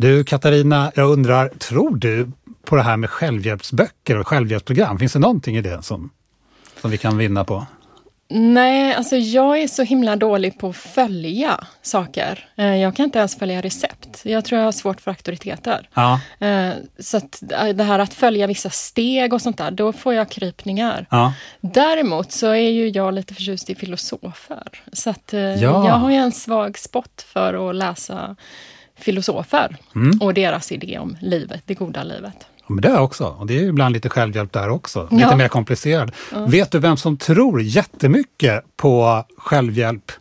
[0.00, 2.30] Du Katarina, jag undrar, tror du
[2.64, 4.98] på det här med självhjälpsböcker och självhjälpsprogram?
[4.98, 6.10] Finns det någonting i det som,
[6.80, 7.66] som vi kan vinna på?
[8.30, 12.48] Nej, alltså jag är så himla dålig på att följa saker.
[12.56, 14.20] Eh, jag kan inte ens följa recept.
[14.22, 15.88] Jag tror jag har svårt för auktoriteter.
[15.94, 16.20] Ja.
[16.38, 20.14] Eh, så att eh, det här att följa vissa steg och sånt där, då får
[20.14, 21.06] jag krypningar.
[21.10, 21.32] Ja.
[21.60, 24.68] Däremot så är ju jag lite förtjust i filosofer.
[24.92, 25.56] Så att Ja.
[25.60, 28.36] jag har ju en svag spot för att läsa
[29.00, 30.18] filosofer Mm.
[30.20, 32.34] och deras idé om livet, det goda livet.
[32.40, 33.24] Ja, Men det är också.
[33.38, 35.08] Och det är ju ibland lite självhjälp där också.
[35.10, 35.36] Lite Ja.
[35.36, 36.12] mer komplicerad.
[36.46, 40.12] Vet du vem som tror jättemycket på självhjälp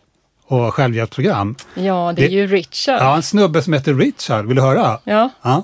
[0.48, 1.55] och självhjälpsprogram?
[1.76, 3.02] Ja, det är Det- ju Richard.
[3.02, 4.45] Ja, en snubbe som heter Richard.
[4.45, 4.99] Vill du höra?
[5.04, 5.30] Ja.
[5.41, 5.63] Ja.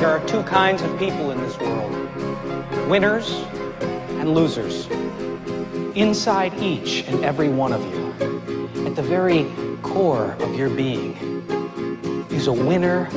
[0.00, 3.32] There are two kinds of people in this world winners
[4.20, 4.86] and losers.
[5.94, 8.30] Inside each and every one of you,
[8.86, 9.44] at the very
[9.82, 11.16] core of your being,
[12.32, 13.08] is a winner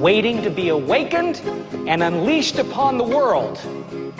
[0.00, 1.40] waiting to be awakened
[1.88, 3.58] and unleashed upon the world.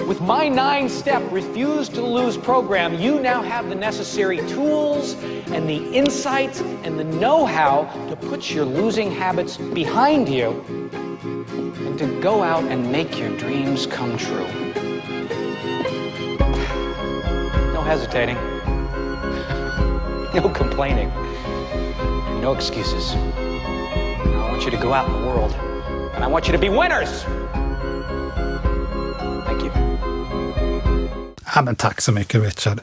[0.08, 5.14] With my nine step Refuse to Lose program, you now have the necessary tools
[5.52, 10.62] and the insights and the know how to put your losing habits behind you
[11.22, 14.46] and to go out and make your dreams come true.
[17.72, 18.36] No hesitating,
[20.34, 21.08] no complaining,
[22.40, 23.14] no excuses.
[24.54, 25.52] Want you to go out in the world
[26.14, 27.24] and I want you to be winners.
[29.46, 29.70] Thank you.
[31.54, 32.80] ja, men tack så mycket Richard.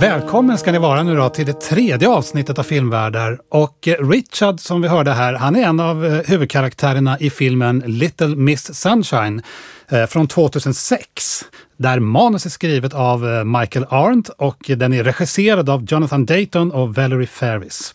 [0.00, 3.38] Välkommen ska ni vara nu då till det tredje avsnittet av Filmvärldar.
[3.50, 8.74] Och Richard som vi hörde här, han är en av huvudkaraktärerna i filmen Little Miss
[8.74, 9.42] Sunshine
[9.88, 11.44] Eh, från 2006.
[11.76, 16.72] Där manus är skrivet av eh, Michael Arndt och den är regisserad av Jonathan Dayton
[16.72, 17.94] och Valerie Ferris.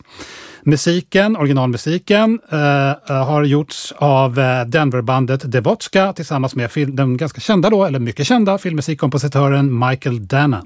[0.62, 4.34] Musiken, originalmusiken, eh, eh har gjorts av
[4.66, 10.58] Denverbandet Devotska tillsammans med film, den ganska kända då, eller mycket kända filmmusikkompositören Michael Dana.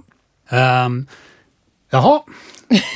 [0.51, 1.07] Um, ehm,
[1.91, 2.21] jaha,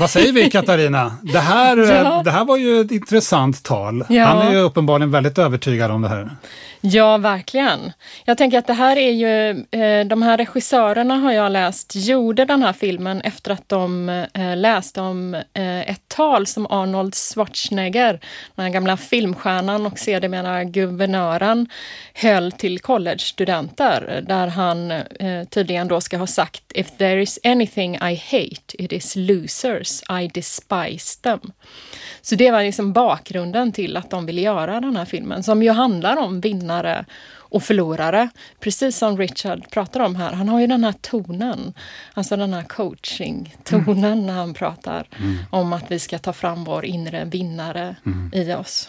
[0.01, 1.17] vad säger vi Katarina?
[1.23, 2.23] Det här, eh, Ja.
[2.25, 4.05] det här var ju ett intressant tal.
[4.09, 4.25] Ja.
[4.25, 6.31] Han är ju uppenbarligen väldigt övertygad om det här.
[6.83, 7.93] Ja, verkligen.
[8.25, 12.45] Jag tänker att det här är ju, eh, de här regissörerna har jag läst, gjorde
[12.45, 15.35] den här filmen efter att de eh, läste om
[15.87, 18.21] ett tal som Arnold Schwarzenegger,
[18.55, 21.69] den här gamla filmstjärnan och sedermera guvernören,
[22.15, 24.93] höll till collegestudenter där han
[25.51, 30.03] tydligen då ska ha sagt If there is anything I hate, it is losers.
[30.23, 31.41] I despise them.
[32.23, 35.71] Så det var liksom bakgrunden till att de ville göra den här filmen som ju
[35.71, 37.05] handlar om vinnare
[37.51, 38.29] och förlorare.
[38.61, 40.33] Precis som Richard pratar om här.
[40.33, 41.75] Han har ju den här tonen,
[42.15, 45.09] alltså den här coaching-tonen när han pratar
[45.51, 47.97] om att vi ska ta fram vår inre vinnare
[48.33, 48.89] i oss.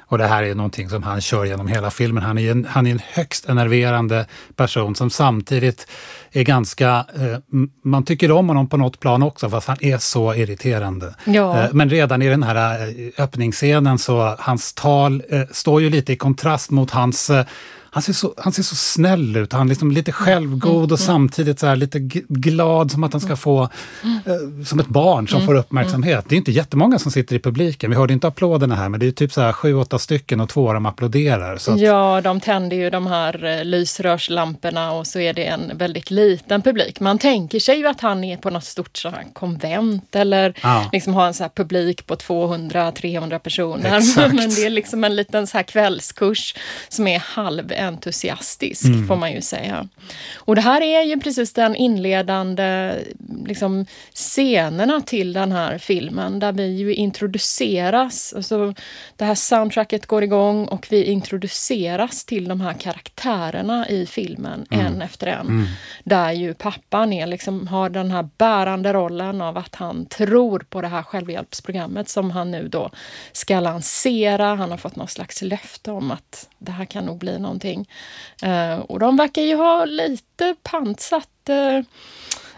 [0.00, 2.22] Och det här är någonting som han kör genom hela filmen.
[2.22, 5.86] Han är en, han är en högst enerverande person som samtidigt
[6.32, 6.88] är ganska...
[6.88, 7.38] Eh,
[7.84, 11.14] man tycker om honom på något plan också, fast han är så irriterande.
[11.24, 11.62] Ja.
[11.62, 16.12] Eh, men redan i den här eh, öppningsscenen så, hans tal eh, står ju lite
[16.12, 17.30] i kontrast mot hans...
[17.94, 21.58] Han ser, så, han ser så snäll ut, han är liksom lite självgod och samtidigt
[21.60, 21.98] så här lite
[22.28, 23.62] glad som att han ska få,
[24.02, 26.24] eh, som ett barn som får uppmärksamhet.
[26.28, 29.06] Det är inte jättemånga som sitter i publiken, vi hörde inte applåderna här, men det
[29.06, 31.54] är typ så här sju, åtta stycken och två av dem applåderar.
[31.54, 36.10] Att, Ja, de tänder ju de här eh, lysrörslamporna och så är det en väldigt
[36.10, 37.00] liten publik.
[37.00, 40.88] Man tänker sig ju att han är på något stort så här konvent eller Ja.
[40.92, 43.96] liksom har en så här publik på 200-300 personer.
[43.98, 44.34] Exakt.
[44.34, 46.54] Men det är liksom en liten så här kvällskurs
[46.88, 47.18] som är
[47.82, 49.08] halventusiastisk, Mm.
[49.08, 49.88] får man ju säga.
[50.34, 52.94] Och det här är ju precis den inledande
[53.46, 58.74] liksom, scenerna till den här filmen där vi ju introduceras, alltså
[59.16, 65.02] det här soundtracket går igång och vi introduceras till de här karaktärerna i filmen en
[65.02, 65.66] efter en.
[66.04, 70.80] Där ju pappan är, liksom, har den här bärande rollen av att han tror på
[70.80, 72.90] det här självhjälpsprogrammet som han nu då
[73.32, 74.54] ska lansera.
[74.54, 77.88] Han har fått något slags löfte om att det här kan nog bli någonting.
[78.42, 81.84] Eh, och de verkar ju ha lite pantsatt eh,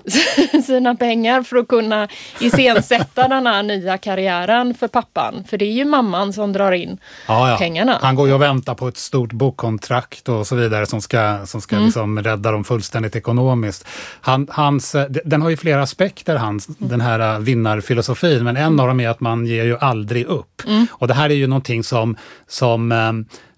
[0.64, 2.08] sina pengar för att kunna
[2.40, 5.44] iscensätta den här nya karriären för pappan.
[5.48, 6.98] För det är ju mamman som drar in
[7.28, 7.56] ja, ja.
[7.56, 7.98] pengarna.
[8.02, 11.60] Han går ju och väntar på ett stort bokkontrakt och så vidare som ska, som
[11.60, 13.86] ska liksom rädda dem fullständigt ekonomiskt.
[14.20, 18.80] Han, hans, eh, den har ju flera aspekter, hans, den här eh, vinnarfilosofin, men en
[18.80, 20.62] av dem är att man ger ju aldrig upp.
[20.90, 22.16] Och det här är ju någonting som,
[22.46, 22.92] som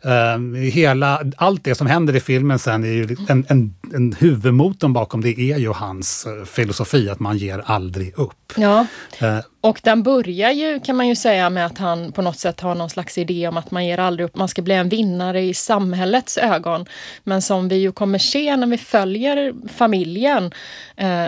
[0.07, 4.93] Um, hela, allt det som händer i filmen sen är ju en, en, en huvudmotorn
[4.93, 8.53] bakom det är ju hans uh, filosofi att man ger aldrig upp.
[8.57, 8.87] Ja,
[9.23, 12.61] uh, och den börjar ju kan man ju säga med att han på något sätt
[12.61, 15.43] har någon slags idé om att man ger aldrig upp, man ska bli en vinnare
[15.43, 16.87] i samhällets ögon.
[17.25, 20.53] Men som vi ju kommer se när vi följer familjen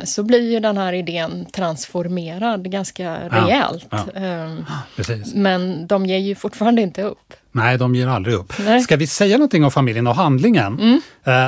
[0.04, 3.86] så blir ju den här idén transformerad ganska rejält.
[3.90, 4.20] Ja, ja.
[4.20, 4.64] Ehm,
[5.34, 7.34] men de ger ju fortfarande inte upp.
[7.52, 8.52] Nej, de ger aldrig upp.
[8.58, 8.80] Nej.
[8.80, 10.80] Ska vi säga någonting om familjen och handlingen?
[10.80, 11.00] Mm.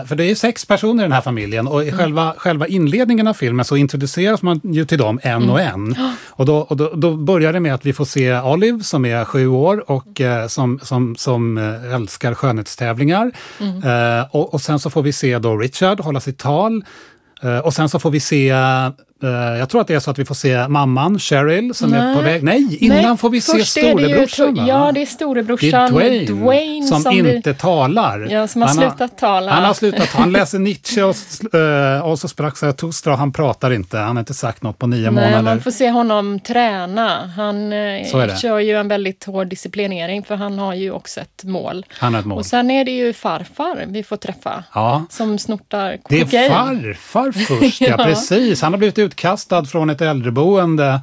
[0.06, 1.98] För det är sex personer i den här familjen och i mm.
[1.98, 5.50] själva, själva inledningen av filmen så introduceras man ju till dem en mm.
[5.50, 5.96] och en.
[6.26, 9.24] Och, då, och då, då, börjar det med att vi får se Olive som är
[9.24, 13.30] sju år och uh, som, som, som uh, älskar skönhetstävlingar.
[13.60, 14.24] Mm.
[14.30, 16.84] och, och sen så får vi se då Richard hålla sitt tal.
[17.64, 18.54] och sen så får vi se
[19.28, 22.00] jag tror att det är så att vi får se mamman, Cheryl, som Nej.
[22.00, 22.42] är på väg.
[22.42, 24.56] Nej, innan Nej, får vi se storebrorsan.
[24.56, 28.28] Ju, ja, det är storebrorsan det är Dwayne, Dwayne som, som, inte vi, talar.
[28.30, 29.52] Ja, som har han slutat tala.
[29.52, 31.16] Han har slutat Han läser Nietzsche och,
[31.54, 33.98] uh, och så sprack Zarathustra och han pratar inte.
[33.98, 35.42] Han har inte sagt något på nio Nej, månader.
[35.42, 37.26] Man får se honom träna.
[37.36, 41.86] Han uh, kör ju en väldigt hård disciplinering för han har ju också ett mål.
[41.88, 42.38] Han har ett mål.
[42.38, 44.64] Och sen är det ju farfar vi får träffa.
[44.74, 45.04] Ja.
[45.10, 46.26] Som snortar kokain.
[46.30, 48.04] Det är farfar först, ja, ja.
[48.04, 48.62] precis.
[48.62, 51.00] Han har blivit utkastad från ett äldreboende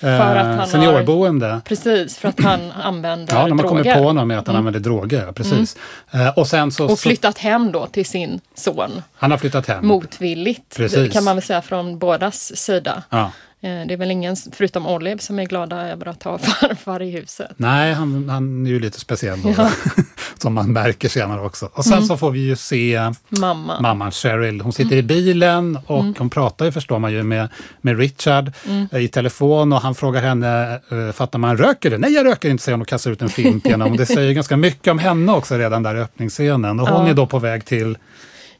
[0.00, 1.46] för att han seniorboende.
[1.46, 3.42] Har, precis, för att han använder droger.
[3.42, 4.66] Ja, när man kommer på honom med att han mm.
[4.66, 5.32] använder droger.
[5.32, 5.76] Precis.
[6.10, 6.32] Mm.
[6.36, 9.02] och, sen så, och flyttat hem då till sin son.
[9.14, 9.86] Han har flyttat hem.
[9.86, 11.12] Motvilligt, precis.
[11.12, 13.02] kan man väl säga från bådas sida.
[13.10, 13.32] Ja.
[13.60, 17.10] Eh, det är väl ingen, förutom Olive, som är glada över att ha farfar i
[17.10, 17.50] huset.
[17.56, 19.70] Nej, han, han är ju lite speciell då, ja.
[20.38, 21.70] som man märker senare också.
[21.72, 22.04] Och sen mm.
[22.04, 23.80] så får vi ju se Mamma.
[23.80, 24.60] mamman Cheryl.
[24.60, 24.98] Hon sitter mm.
[24.98, 26.14] i bilen och mm.
[26.18, 27.48] hon pratar ju, förstår man ju, med,
[27.80, 28.88] med Richard mm.
[28.92, 31.98] eh, i telefon och han frågar henne, uh, fattar man röker du?
[31.98, 33.96] Nej, jag röker inte, säger hon och kastar ut en fimp genom.
[33.96, 36.80] Det säger ganska mycket om henne också redan där i öppningsscenen.
[36.80, 37.10] Och hon ja.
[37.10, 37.98] är då på väg till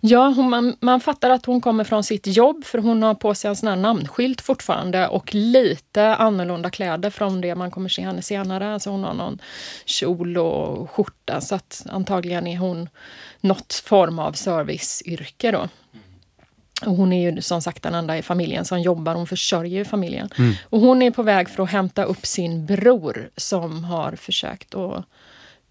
[0.01, 3.35] Ja, hon, man, man fattar att hon kommer från sitt jobb för hon har på
[3.35, 8.03] sig en sån här namnskylt fortfarande och lite annorlunda kläder från det man kommer se
[8.03, 8.75] henne senare.
[8.75, 9.39] Alltså hon har någon
[9.85, 12.89] kjol och skjorta så att antagligen är hon
[13.41, 15.69] något form av serviceyrke då.
[16.87, 20.29] Och hon är ju som sagt den enda i familjen som jobbar, hon försörjer familjen.
[20.39, 20.55] Mm.
[20.65, 25.05] Och hon är på väg för att hämta upp sin bror som har försökt att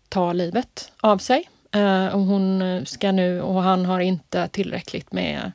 [0.09, 1.49] ta livet av sig.
[1.75, 5.51] Uh, och hon ska nu, och han har inte tillräckligt med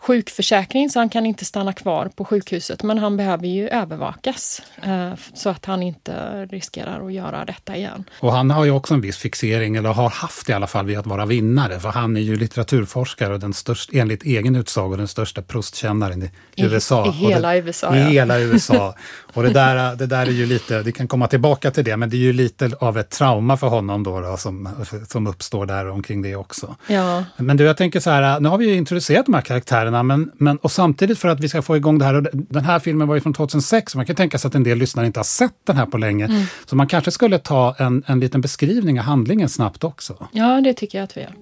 [0.00, 5.12] sjukförsäkring så han kan inte stanna kvar på sjukhuset men han behöver ju övervakas eh,
[5.34, 8.04] så att han inte riskerar att göra detta igen.
[8.20, 10.98] Och han har ju också en viss fixering, eller har haft i alla fall, vid
[10.98, 11.80] att vara vinnare.
[11.80, 16.30] För han är ju litteraturforskare och den störst, enligt egen utsago den största Proustkännaren i,
[16.54, 17.06] I USA.
[17.06, 17.96] I hela det, USA.
[17.96, 18.08] I ja.
[18.08, 18.94] hela USA.
[19.38, 22.10] och det där, det där är ju lite, vi kan komma tillbaka till det, men
[22.10, 24.68] det är ju lite av ett trauma för honom då, då som,
[25.08, 26.76] som uppstår där omkring det också.
[26.86, 27.24] Ja.
[27.36, 30.02] Men du, jag tänker så här, nu har vi ju introducerat de här karaktärerna.
[30.02, 32.78] Men, men, och samtidigt för att vi ska få igång det här, och den här
[32.78, 35.24] filmen var ju från 2006, man kan tänka sig att en del lyssnare inte har
[35.24, 36.24] sett den här på länge.
[36.24, 36.42] Mm.
[36.66, 40.28] Så man kanske skulle ta en, en liten beskrivning av handlingen snabbt också.
[40.32, 41.34] Ja, det tycker jag att vi gör.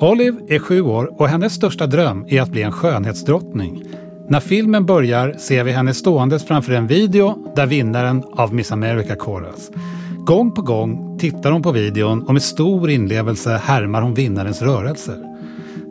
[0.00, 3.84] Olive är sju år och hennes största dröm är att bli en skönhetsdrottning.
[4.30, 9.16] När filmen börjar ser vi henne ståendes framför en video där vinnaren av Miss America
[9.16, 9.70] koras.
[10.18, 15.16] Gång på gång tittar hon på videon och med stor inlevelse härmar hon vinnarens rörelser.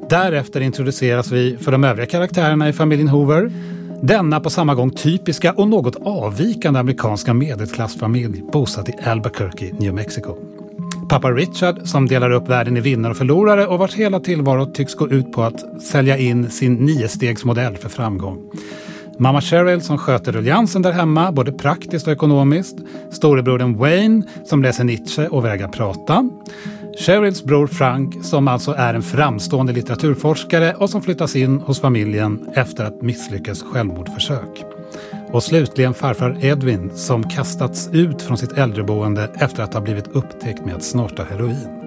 [0.09, 3.51] Därefter introduceras vi för de övriga karaktärerna i familjen Hoover.
[4.01, 10.35] Denna på samma gång typiska och något avvikande amerikanska medelklassfamilj bosatt i Albuquerque, New Mexico.
[11.09, 14.95] Pappa Richard som delar upp världen i vinnare och förlorare och vars hela tillvaro tycks
[14.95, 18.51] gå ut på att sälja in sin niostegsmodell för framgång.
[19.17, 22.77] Mamma Cheryl som sköter ruljansen där hemma, både praktiskt och ekonomiskt.
[23.11, 26.29] Storebrodern Wayne som läser Nietzsche och vägrar prata.
[26.99, 32.49] Cheryls bror Frank, som alltså är en framstående litteraturforskare och som flyttas in hos familjen
[32.53, 34.78] efter att misslyckas självmordsförsök.
[35.31, 40.65] Och slutligen farfar Edwin som kastats ut från sitt äldreboende efter att ha blivit upptäckt
[40.65, 41.79] med att snorta heroin.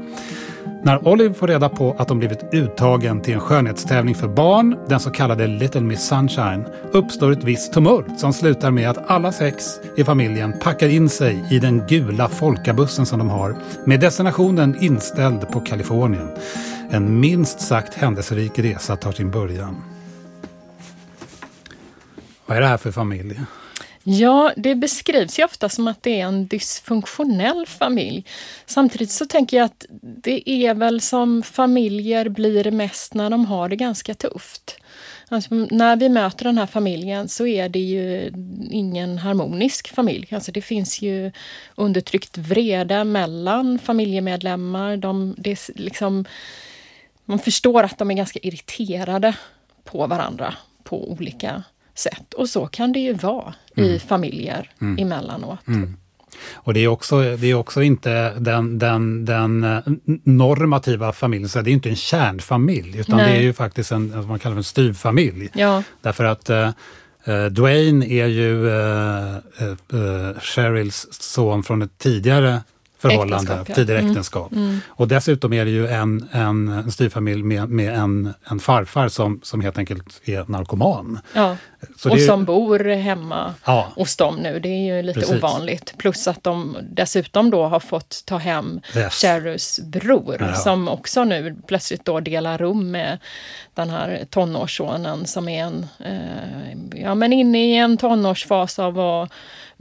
[0.85, 5.01] När Olive får reda på att de blivit uttagen till en skönhetstävling för barn, den
[5.01, 9.65] så kallade Little Miss Sunshine, uppstår ett visst tumult som slutar med att alla sex
[9.97, 15.49] i familjen packar in sig i den gula folkabussen som de har, med destinationen inställd
[15.49, 16.29] på Kalifornien.
[16.91, 19.92] En minst sagt händelserik resa tar sin början.
[22.47, 23.41] Vad är det här för familj?
[24.05, 28.25] Ja, det beskrivs ju ofta som att det är en dysfunktionell familj.
[28.67, 33.69] Samtidigt så tänker jag att det är väl som familjer blir mest när de har
[33.69, 34.77] det ganska tufft.
[35.29, 38.33] Alltså, när vi möter den här familjen så är det ju
[38.71, 40.29] ingen harmonisk familj.
[40.31, 41.33] Alltså, det finns ju
[41.75, 44.97] undertryckt vrede mellan familjemedlemmar.
[44.97, 46.25] De, det är liksom,
[47.25, 49.35] man förstår att de är ganska irriterade
[49.85, 51.63] på varandra på olika
[51.95, 52.35] sätt.
[52.35, 53.91] Och så kan det ju vara mm.
[53.91, 54.99] i familjer mm.
[54.99, 55.67] emellanåt.
[55.67, 55.97] Mm.
[56.55, 59.81] Och det är också, det är också inte den, den, den eh,
[60.25, 63.33] normativa familjen, så det är inte en kärnfamilj, utan Nej.
[63.33, 65.49] det är ju faktiskt en, vad man kallar en styvfamilj.
[65.55, 65.83] Ja.
[66.01, 66.71] Därför att eh,
[67.25, 72.61] eh Dwayne är ju eh, eh, Cheryls son från ett tidigare
[73.03, 73.75] förhållande, äktenskap, ja.
[73.75, 74.11] tidigare mm.
[74.11, 74.53] äktenskap.
[74.53, 74.81] Mm.
[74.89, 79.41] Och dessutom är det ju en, en, en styrfamilj med, med en, en farfar som,
[79.43, 81.19] som helt enkelt är narkoman.
[81.35, 81.57] Ja.
[81.97, 83.93] Så och som bor hemma ja.
[83.97, 84.61] hos dem nu.
[84.61, 85.37] Det är ju lite Precis.
[85.37, 85.95] ovanligt.
[85.99, 89.15] Plus att de dessutom då har fått ta hem yes.
[89.15, 90.55] Cherrys bror ja.
[90.55, 93.19] som också nu plötsligt då delar rum med
[93.75, 99.33] den här tonårssonen som är en, eh, ja men inne i en tonårsfas av att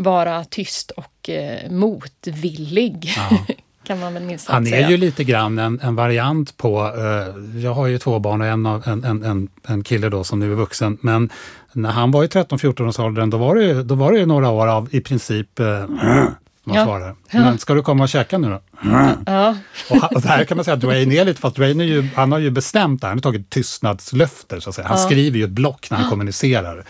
[0.04, 3.14] vara tyst och eh, motvillig.
[3.16, 3.38] Ja.
[3.84, 4.90] kan man väl minst Han är säga.
[4.90, 9.04] ju lite grann en, en variant på, eh, jag har ju två barn och en,
[9.04, 11.30] en, en, en kille då som nu är vuxen, men
[11.74, 14.68] när han var i 13-14 års åldern då var, det, då var det några år
[14.68, 15.86] av i princip eh,
[16.72, 16.86] man ja.
[16.86, 17.16] svarar.
[17.32, 18.62] Men ska du komma och käka nu då?
[19.26, 19.56] Ja.
[19.90, 22.32] Och, och här kan man säga att Dwayne är lite, fast Dwayne är ju, han
[22.32, 24.88] har ju bestämt det han har tagit tystnadslöfter så att säga.
[24.88, 25.06] Han ja.
[25.06, 26.84] skriver ju ett block när han kommunicerar.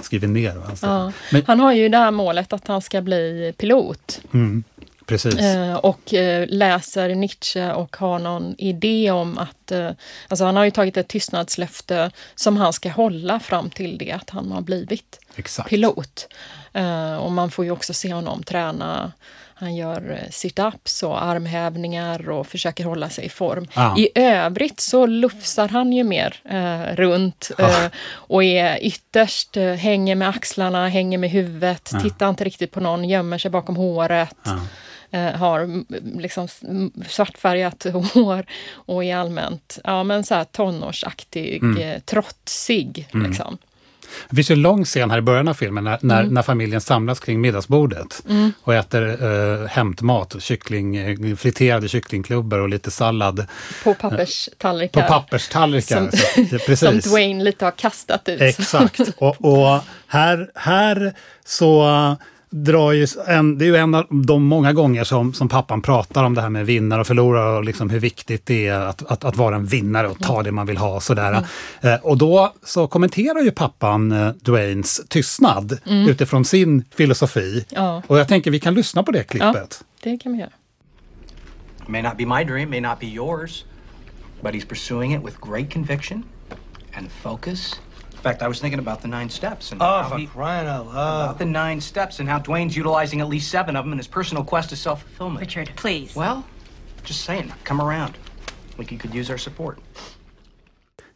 [0.00, 1.12] Skriver ner säger.
[1.32, 4.20] Men, han har ju det här målet att han ska bli pilot.
[4.32, 4.64] Mm.
[5.06, 5.40] Precis.
[5.40, 9.72] Eh, och eh, läser Nietzsche och har någon idé om att...
[9.72, 9.90] Eh,
[10.28, 14.30] alltså han har ju tagit ett tystnadslöfte som han ska hålla fram till det att
[14.30, 15.68] han har blivit Exakt.
[15.68, 16.28] pilot.
[17.20, 19.12] och man får ju också se honom träna
[19.58, 23.68] han gör sit-ups och armhävningar och försöker hålla sig i form.
[23.74, 23.96] Ah.
[23.98, 27.62] I övrigt så lufsar han ju mer eh, runt ah.
[27.62, 32.00] eh, och är ytterst, eh, hänger med axlarna, hänger med huvudet, ah.
[32.00, 34.62] tittar inte riktigt på någon, gömmer sig bakom håret eh,
[35.12, 35.84] har
[36.18, 36.48] liksom
[37.08, 41.82] svartfärgat hår och är allmänt ja, men så här tonårsaktig, mm.
[41.82, 43.08] Eh, trotsig.
[43.12, 43.26] Mm.
[43.26, 43.58] Liksom.
[44.28, 46.34] Det finns ju en lång scen här i början av filmen när, när, mm.
[46.34, 48.52] när familjen samlas kring middagsbordet mm.
[48.62, 53.46] och äter eh, hämtmat, kyckling, eh, friterade kycklingklubbor och lite sallad.
[53.84, 55.02] På papperstallrikar.
[55.02, 56.10] På papperstallrikar.
[56.10, 56.10] Som,
[56.50, 56.78] så, precis.
[56.78, 58.40] som Dwayne lite har kastat ut.
[58.40, 59.00] Exakt.
[59.16, 62.16] Och, och här, här så
[62.50, 66.24] drar ju en, det är ju en av de många gånger som, som pappan pratar
[66.24, 69.24] om det här med vinnare och förlorare och liksom hur viktigt det är att, att,
[69.24, 71.00] att vara en vinnare och ta det man vill ha.
[71.00, 71.30] Sådär.
[71.30, 71.44] Mm.
[71.80, 76.08] Eh, och då så kommenterar ju pappan eh, Dwaynes tystnad mm.
[76.08, 77.64] utifrån sin filosofi.
[77.68, 78.02] Ja.
[78.06, 79.84] Och jag tänker vi kan lyssna på det klippet.
[80.02, 80.50] Ja, det kan vi göra.
[81.86, 83.64] May not be my dream, may not be yours,
[84.40, 86.24] but he's pursuing it with great conviction
[86.96, 87.80] and focus
[88.26, 91.24] fact, I was thinking about the nine steps and oh, for he, crying out loud.
[91.24, 94.08] About the nine steps and how Dwayne's utilizing at least seven of them in his
[94.08, 95.40] personal quest to self-fulfillment.
[95.40, 96.16] Richard, please.
[96.16, 96.44] Well,
[97.04, 98.12] just saying, come around.
[98.78, 99.78] Like you could use our support.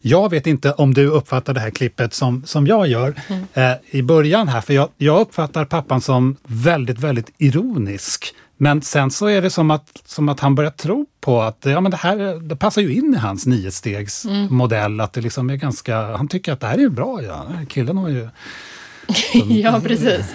[0.02, 3.44] Jag vet inte om du uppfattar det här klippet som, som jag gör mm.
[3.54, 8.34] eh, i början här, för jag, jag uppfattar pappan som väldigt, väldigt ironisk.
[8.62, 11.80] Men sen så är det som att, som att han börjar tro på att ja,
[11.80, 14.92] men det här det passar ju in i hans niostegsmodell.
[14.92, 15.00] Mm.
[15.00, 17.22] Att det liksom är ganska, han tycker att det här är bra.
[17.22, 17.46] Ja.
[17.68, 18.28] Killen har ju
[19.48, 20.26] ja, precis.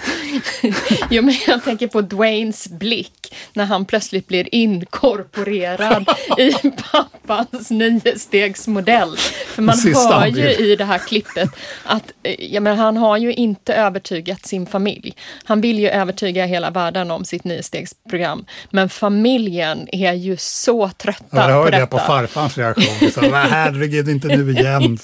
[1.10, 6.52] jo, men jag tänker på Dwaynes blick när han plötsligt blir inkorporerad i
[6.92, 9.18] pappans niostegsmodell.
[9.48, 11.50] För man Sista hör ju i det här klippet
[11.84, 15.16] att eh, ja, men han har ju inte övertygat sin familj.
[15.44, 18.46] Han vill ju övertyga hela världen om sitt niostegsprogram.
[18.70, 21.50] Men familjen är ju så trötta ja, på detta.
[21.50, 23.12] Jag hörde det på farfars reaktion.
[23.12, 24.98] Så, herregud, inte nu igen.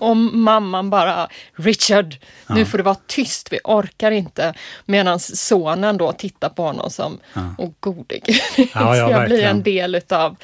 [0.00, 2.16] och mamman bara, Richard,
[2.46, 2.66] nu ja.
[2.66, 4.54] får du vara tyst, vi orkar inte.
[4.84, 7.54] Medan sonen då tittar på honom som, ja.
[7.58, 10.36] åh gode gud, ja, ja, jag bli en del utav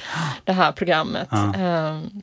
[0.44, 1.28] det här programmet.
[1.30, 1.54] Ja.
[1.90, 2.22] Um,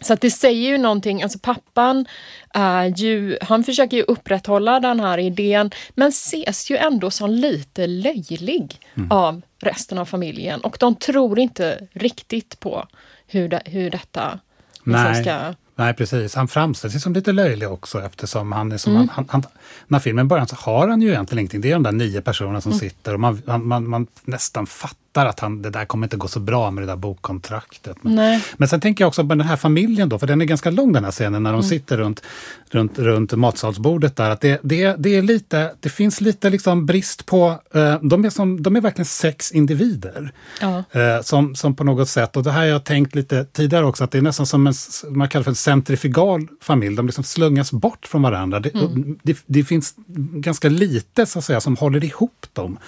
[0.00, 2.06] så att det säger ju någonting, alltså pappan
[2.54, 7.86] är ju, han försöker ju upprätthålla den här idén men ses ju ändå som lite
[7.86, 9.12] löjlig mm.
[9.12, 12.86] av resten av familjen och de tror inte riktigt på
[13.26, 14.38] hur, det, hur detta
[14.84, 16.34] liksom ska Nej, precis.
[16.34, 18.96] Han framställs ju som lite löjlig också eftersom han är som...
[18.96, 19.08] Mm.
[19.08, 19.42] Han, han,
[19.86, 21.60] när filmen börjar så har han ju egentligen ingenting.
[21.60, 22.80] Det är de där nio personerna som mm.
[22.80, 26.28] sitter och man, man, man, nästan fattar fattar att han, det där kommer inte gå
[26.28, 27.96] så bra med det där bokkontraktet.
[28.02, 28.44] Men, Nej.
[28.56, 30.92] men sen tänker jag också på den här familjen då, för den är ganska lång
[30.92, 31.68] den här scenen när de Mm.
[31.68, 32.22] sitter runt,
[32.70, 34.30] runt, runt matsalsbordet där.
[34.30, 38.30] Att det, det, det, är lite, det finns lite liksom brist på, eh, de, är
[38.30, 40.32] som, de är verkligen sex individer.
[40.60, 40.84] Ja.
[40.92, 44.04] Eh, som, som på något sätt, och det här har jag tänkt lite tidigare också,
[44.04, 44.74] att det är nästan som en,
[45.08, 46.96] man kallar för en centrifugal familj.
[46.96, 48.60] De liksom slungas bort från varandra.
[48.60, 48.90] Det, och
[49.22, 49.94] det, det finns
[50.34, 52.78] ganska lite så att säga som håller ihop dem.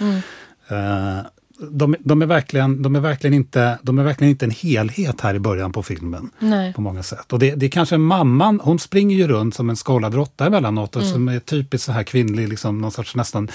[0.69, 1.19] Eh,
[1.59, 5.35] de, de, är verkligen, de, är verkligen inte, de är verkligen inte en helhet här
[5.35, 6.31] i början på filmen.
[6.39, 6.73] Nej.
[6.73, 7.33] På många sätt.
[7.33, 10.97] Och det, det är kanske mamman, hon springer ju runt som en skållad råtta emellanåt
[10.97, 11.13] och Mm.
[11.13, 13.49] som är typiskt så här kvinnlig, liksom, någon sorts nästan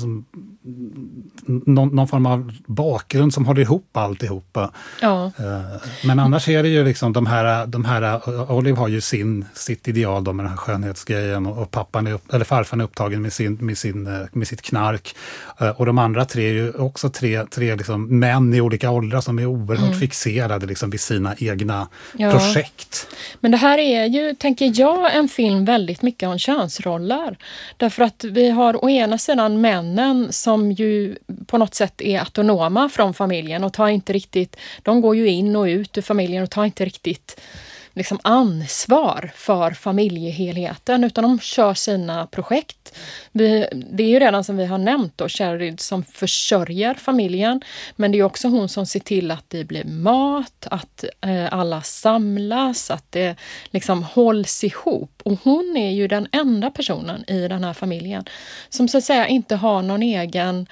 [0.00, 0.24] som,
[1.46, 4.70] någon, någon form av bakgrund som håller ihop alltihopa.
[5.00, 5.24] Ja.
[5.38, 8.20] Eh, Men annars är det ju liksom de här, de här
[8.52, 12.34] Olive har ju sin, sitt ideal då med den här skönhetsgrejen och, pappan är upp,
[12.34, 15.14] eller farfan är upptagen med, sin, med, sin, eh, med sitt knark.
[15.60, 19.20] Eh, Och de andra tre är ju också tre, tre liksom män i olika åldrar
[19.20, 22.30] som är oerhört fixerade liksom vid sina egna Ja.
[22.30, 23.06] projekt.
[23.40, 27.36] Men det här är ju, tänker jag, en film väldigt mycket om könsroller.
[27.76, 31.16] Därför att vi har å ena sidan männen som ju
[31.46, 35.56] på något sätt är autonoma från familjen och tar inte riktigt, de går ju in
[35.56, 37.40] och ut ur familjen och tar inte riktigt
[37.94, 42.98] liksom ansvar för familjehelheten utan de kör sina projekt.
[43.32, 47.60] Vi, det är ju redan som vi har nämnt då, Sherid som försörjer familjen
[47.96, 51.82] men det är också hon som ser till att det blir mat, att eh, alla
[51.82, 53.36] samlas, att det
[53.70, 55.22] liksom hålls ihop.
[55.24, 58.24] Och hon är ju den enda personen i den här familjen
[58.68, 60.66] som så att säga inte har någon egen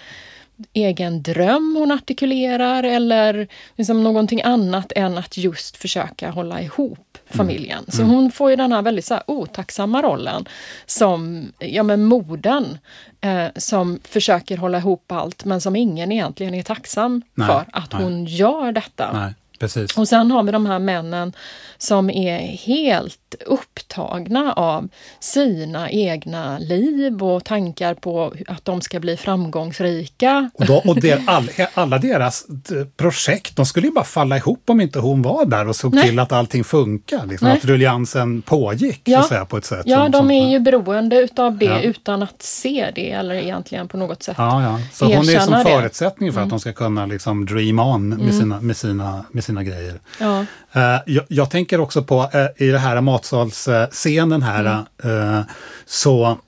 [0.72, 7.84] egen dröm hon artikulerar eller liksom någonting annat än att just försöka hålla ihop familjen.
[7.88, 10.48] Så hon får ju den här väldigt så här otacksamma rollen
[10.86, 12.78] som ja, men modern
[13.20, 17.92] eh, som försöker hålla ihop allt men som ingen egentligen är tacksam Nej, för att
[17.92, 18.02] nej.
[18.02, 19.12] hon gör detta.
[19.12, 19.98] Nej, precis.
[19.98, 21.32] Och sen har vi de här männen
[21.78, 24.88] som är helt upptagna av
[25.20, 30.50] sina egna liv och tankar på att de ska bli framgångsrika.
[30.54, 34.62] Och, då, och der, all, alla deras eh, projekt, de skulle ju bara falla ihop
[34.66, 36.04] om inte hon var där och såg Nej.
[36.04, 37.26] till att allting funkar.
[37.26, 39.18] Liksom, att rulliansen pågick så Ja.
[39.20, 39.82] att säga, på ett sätt.
[39.84, 41.80] Ja, som, de som, är ju beroende utav det Ja.
[41.80, 44.34] utan att se det eller egentligen på något sätt.
[44.38, 44.80] Ja, ja.
[44.92, 45.54] Så hon är som.
[45.54, 45.66] Mm.
[45.66, 49.62] förutsättning för att de ska kunna liksom dream on med, sina, med, sina, med sina
[49.64, 50.00] grejer.
[50.20, 50.40] Ja.
[50.72, 55.38] Eh, jag, jag tänker också på eh, i det här matsalsscenen här Mm.
[55.38, 55.44] eh,
[55.86, 56.38] så,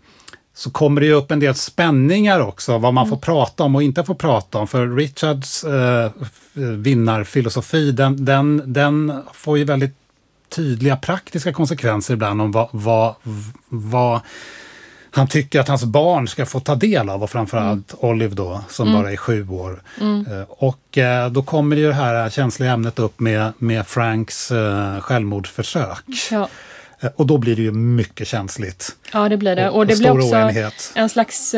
[0.54, 3.10] så kommer det ju upp en del spänningar också, vad man Mm.
[3.10, 4.68] får prata om och inte får prata om.
[4.68, 6.10] För Richards eh,
[6.76, 9.94] vinnarfilosofi, den, den, den får ju väldigt
[10.48, 13.14] tydliga praktiska konsekvenser ibland om vad, vad,
[13.68, 14.20] vad
[15.16, 18.92] han tycker att hans barn ska få ta del av och framförallt Olive då som
[18.92, 19.82] bara är sju år.
[20.00, 25.00] Eh, Och eh, då kommer ju det här känsliga ämnet upp med, med Franks eh,
[25.00, 26.04] självmordsförsök.
[26.30, 26.48] Ja.
[27.16, 28.96] Och då blir det ju mycket känsligt.
[29.12, 29.70] ja, det blir det.
[29.70, 30.92] Och- Och det och blir stor också oenighet.
[30.94, 31.50] en slags...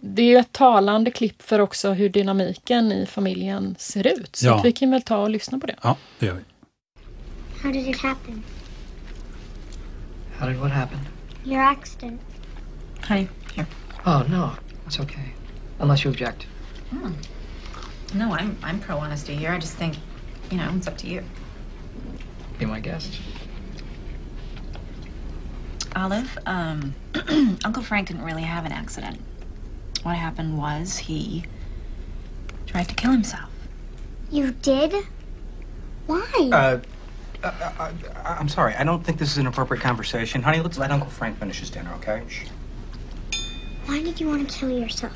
[0.00, 4.36] Det är ju ett talande klipp för också hur dynamiken i familjen ser ut.
[4.36, 4.60] Så Ja.
[4.64, 5.74] vi kan väl ta och lyssna på det.
[5.82, 6.40] Ja, det gör vi.
[7.62, 8.42] How did it happen?
[10.38, 10.98] How did what happen?
[11.44, 12.20] Your accident.
[13.06, 13.68] Honey, here.
[14.04, 14.52] Oh, no.
[14.86, 15.32] It's okay.
[15.78, 16.46] Unless you object.
[18.14, 19.52] No, I'm I'm pro honesty here.
[19.52, 19.96] I just think,
[20.50, 21.22] you know, it's up to you.
[22.58, 23.20] Be my guest.
[25.94, 26.94] Olive, um,
[27.64, 29.20] Uncle Frank didn't really have an accident.
[30.02, 31.44] What happened was he
[32.66, 33.50] tried to kill himself.
[34.30, 34.94] You did?
[36.06, 36.50] Why?
[36.52, 36.80] Uh,
[37.42, 37.92] uh, uh,
[38.24, 38.74] I'm sorry.
[38.74, 40.42] I don't think this is an appropriate conversation.
[40.42, 42.22] Honey, let's let Uncle Frank finish his dinner, okay?
[42.28, 42.46] Shh.
[43.86, 45.12] Why did you want to kill yourself?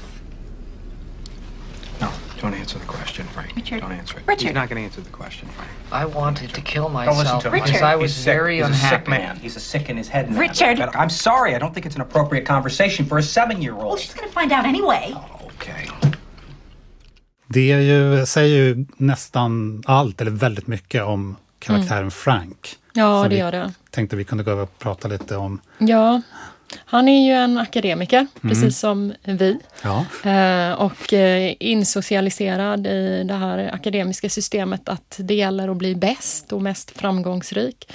[2.00, 2.08] No,
[2.40, 3.54] don't answer the question, Frank.
[3.56, 3.80] Richard.
[3.80, 4.24] Don't answer it.
[4.26, 4.46] Richard.
[4.46, 5.70] He's not going to answer the question, Frank.
[5.92, 7.52] I wanted to kill Don't listen myself to him.
[7.54, 7.84] because Richard.
[7.84, 8.34] I was He's sick.
[8.34, 8.94] very He's unhappy.
[8.94, 9.36] a sick man.
[9.36, 10.38] He's a sick in his head man.
[10.38, 10.78] Richard.
[10.78, 11.54] But I'm sorry.
[11.54, 13.84] I don't think it's an appropriate conversation for a seven-year-old.
[13.84, 15.14] Well, she's gonna find out anyway.
[15.56, 15.88] Okay.
[17.52, 22.76] Det är ju, säger ju nästan allt, eller väldigt mycket, om karaktären Frank.
[22.92, 23.72] Ja, Som det gör det.
[23.90, 25.60] tänkte vi kunde gå över och prata lite om.
[25.78, 26.22] Ja,
[26.84, 29.58] han är ju en akademiker, precis som vi.
[29.82, 35.94] Ja, Eh, och eh, insocialiserad i det här akademiska systemet att det gäller att bli
[35.94, 37.92] bäst och mest framgångsrik.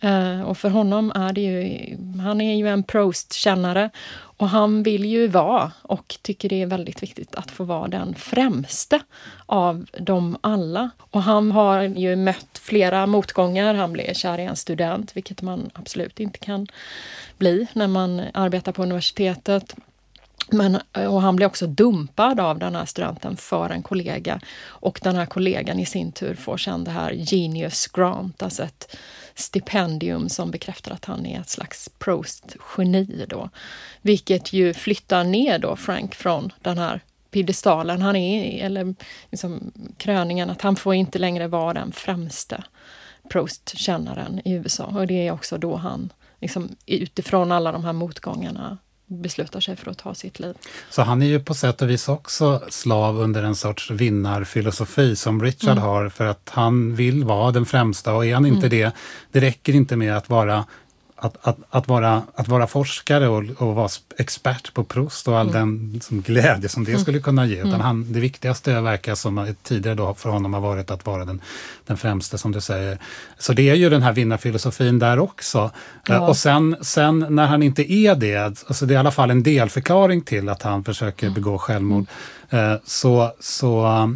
[0.00, 3.90] Eh, och för honom är det ju, han är ju en Proust-kännare
[4.38, 8.14] och han vill ju vara och tycker det är väldigt viktigt att få vara den
[8.14, 9.00] främste
[9.46, 10.90] av dem alla.
[10.98, 13.74] Och han har ju mött flera motgångar.
[13.74, 16.66] Han blev kär i en student, vilket man absolut inte kan
[17.38, 19.74] bli när man arbetar på universitetet.
[20.50, 24.40] Men, och han blir också dumpad av den här studenten för en kollega.
[24.64, 28.96] Och den här kollegan i sin tur får sen det här Genius Grant, alltså ett
[29.38, 33.26] stipendium som bekräftar att han är ett slags Proust-geni.
[33.28, 33.50] Då.
[34.02, 38.94] Vilket ju flyttar ner då Frank från den här piedestalen han är i, eller
[39.30, 42.64] liksom kröningen, att han får inte längre vara den främste
[43.30, 44.84] Proust-kännaren i USA.
[44.84, 49.90] Och det är också då han, liksom, utifrån alla de här motgångarna, beslutar sig för
[49.90, 50.54] att ta sitt liv.
[50.90, 55.42] Så han är ju på sätt och vis också slav under en sorts vinnarfilosofi som
[55.42, 55.84] Richard mm.
[55.84, 58.70] har för att han vill vara den främsta och är han inte mm.
[58.70, 58.92] det,
[59.32, 60.64] det räcker inte med att vara
[61.20, 65.48] att, att, att, vara, att vara forskare och, och vara expert på Proust och all
[65.48, 65.60] mm.
[65.60, 67.02] den liksom, glädje som det mm.
[67.02, 67.56] skulle kunna ge.
[67.56, 67.80] Utan mm.
[67.80, 71.40] han, det viktigaste verkar som tidigare då för honom har varit att vara den,
[71.86, 72.98] den främste som du säger.
[73.38, 75.70] Så det är ju den här vinnarfilosofin där också.
[76.06, 76.14] Ja.
[76.14, 78.36] Uh, och sen, sen när han inte är det,
[78.68, 81.34] alltså det är i alla fall en delförklaring till att han försöker mm.
[81.34, 82.06] begå självmord.
[82.52, 84.06] Uh, så så Eh,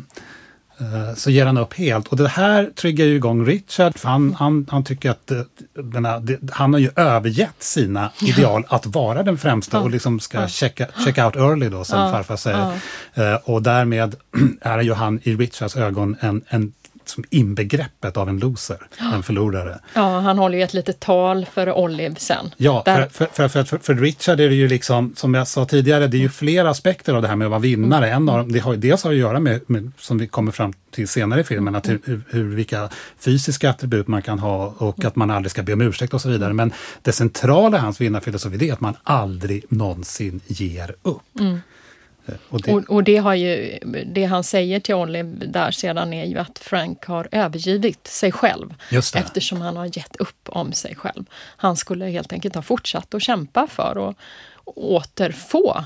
[1.15, 2.09] så ger han upp helt.
[2.09, 5.41] Och det här triggar ju igång Richard, för han, han, han tycker att eh,
[5.75, 10.81] denna, han har ju övergett sina ideal att vara den främsta och liksom ska check,
[11.05, 12.73] check out early då, som farfar säger.
[13.19, 14.15] Uh, och därmed
[14.61, 16.73] är ju han i Richards ögon en, en
[17.09, 18.79] som inbegreppet av en loser,
[19.15, 19.79] en förlorare.
[19.95, 22.55] Ja, han håller ju ett litet tal för Olive sen.
[22.57, 26.07] Ja, för, för, för, för, för Richard är det ju liksom, som jag sa tidigare,
[26.07, 28.11] det är ju flera aspekter av det här med att vara vinnare.
[28.11, 30.73] En av dem, det har, dels har att göra med, med, som vi kommer fram
[30.91, 32.88] till senare i filmen, att hur, hur, vilka
[33.19, 36.29] fysiska attribut man kan ha och att man aldrig ska be om ursäkt och så
[36.29, 36.53] vidare.
[36.53, 41.41] Men det centrala i hans vinnarfilosofi är att man aldrig någonsin ger upp.
[41.41, 41.59] Mm.
[42.49, 42.73] Och det...
[42.73, 46.59] Och, och det, har ju, det han säger till Olive där sedan är ju att
[46.59, 48.75] Frank har övergivit sig själv
[49.15, 51.25] eftersom han har gett upp om sig själv.
[51.57, 54.17] Han skulle helt enkelt ha fortsatt att kämpa för att
[54.65, 55.85] återfå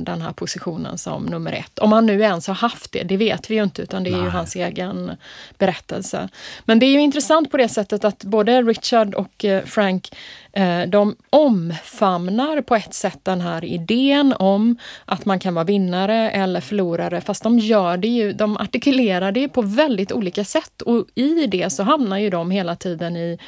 [0.00, 1.78] den här positionen som nummer ett.
[1.78, 4.16] Om han nu ens har haft det, det vet vi ju inte utan det är
[4.16, 4.22] Nej.
[4.22, 5.12] ju hans egen
[5.58, 6.28] berättelse.
[6.64, 10.10] Men det är ju intressant på det sättet att både Richard och eh, Frank
[10.52, 16.30] eh, de omfamnar på ett sätt den här idén om att man kan vara vinnare
[16.30, 21.06] eller förlorare fast de gör det ju, de artikulerar det på väldigt olika sätt och
[21.14, 23.38] i det så hamnar ju de hela tiden i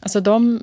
[0.00, 0.60] Alltså de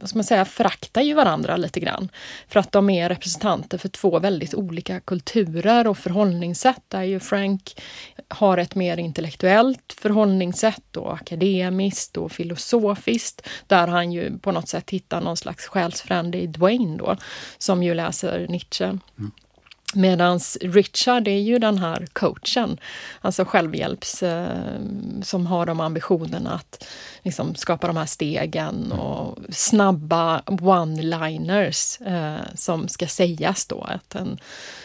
[0.00, 2.08] vad ska man säga, föraktar ju varandra lite grann.
[2.48, 6.82] För att de är representanter för två väldigt olika kulturer och förhållningssätt.
[6.88, 7.80] Där ju Frank
[8.28, 13.48] har ett mer intellektuellt förhållningssätt och akademiskt och filosofiskt.
[13.66, 17.16] Där han ju på något sätt hittar någon slags själsfrände i Dwayne då,
[17.58, 18.84] som ju läser Nietzsche.
[18.84, 19.30] Mm.
[19.96, 22.78] Medans Richard är ju den här coachen,
[23.20, 24.80] alltså självhjälps, eh,
[25.22, 26.84] som har de ambitionerna att
[27.22, 33.82] liksom, skapa de här stegen och snabba one-liners eh, som ska sägas då.
[33.82, 34.38] Att en,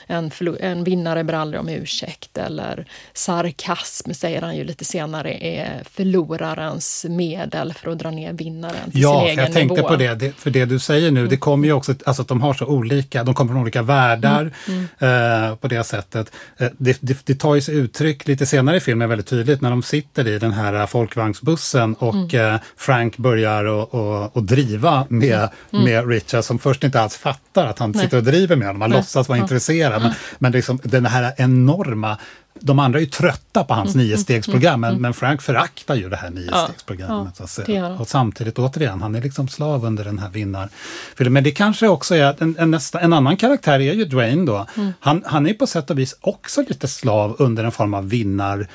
[0.07, 7.05] en, en vinnare aldrig om ursäkt eller sarkasm säger han ju lite senare är förlorarens
[7.09, 9.39] medel för att dra ner vinnaren till ja, sin egen nivå.
[9.39, 11.95] Ja, jag tänkte på det, det, för det du säger nu, det kommer ju också,
[12.05, 14.87] alltså att de har så olika, de kommer från olika världar mm, mm.
[15.01, 16.31] Eh, på det sättet.
[16.57, 19.69] Eh, det, det, det, tar ju sig uttryck lite senare i filmen väldigt tydligt när
[19.69, 22.53] de sitter i den här folkvagnsbussen och mm.
[22.53, 25.85] eh, Frank börjar och, och, och driva med, mm.
[25.85, 28.03] med Richard som först inte alls fattar att han Nej.
[28.03, 28.99] sitter och driver med honom, han Nej.
[28.99, 32.17] låtsas vara intresserad men, men liksom den här enorma
[32.61, 35.01] de andra är ju trötta på hans mm, niostegsprogram, mm, men, mm.
[35.01, 37.35] men Frank föraktar ju det här niostegsprogrammet.
[37.39, 41.33] Ja, så ja, och samtidigt, återigen, han är liksom slav under den här vinnarfilmen.
[41.33, 44.65] Men det kanske också är, en, en, nästa, en annan karaktär är ju Dwayne då.
[44.77, 44.93] Mm.
[44.99, 48.67] Han, han är på sätt och vis också lite slav under en form av vinnar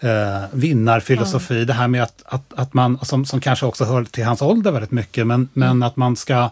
[0.00, 1.64] eh, vinnarfilosofi.
[1.64, 4.70] Det här med att, att, att man, som, som kanske också hör till hans ålder
[4.70, 5.82] väldigt mycket, men, men mm.
[5.82, 6.50] att man ska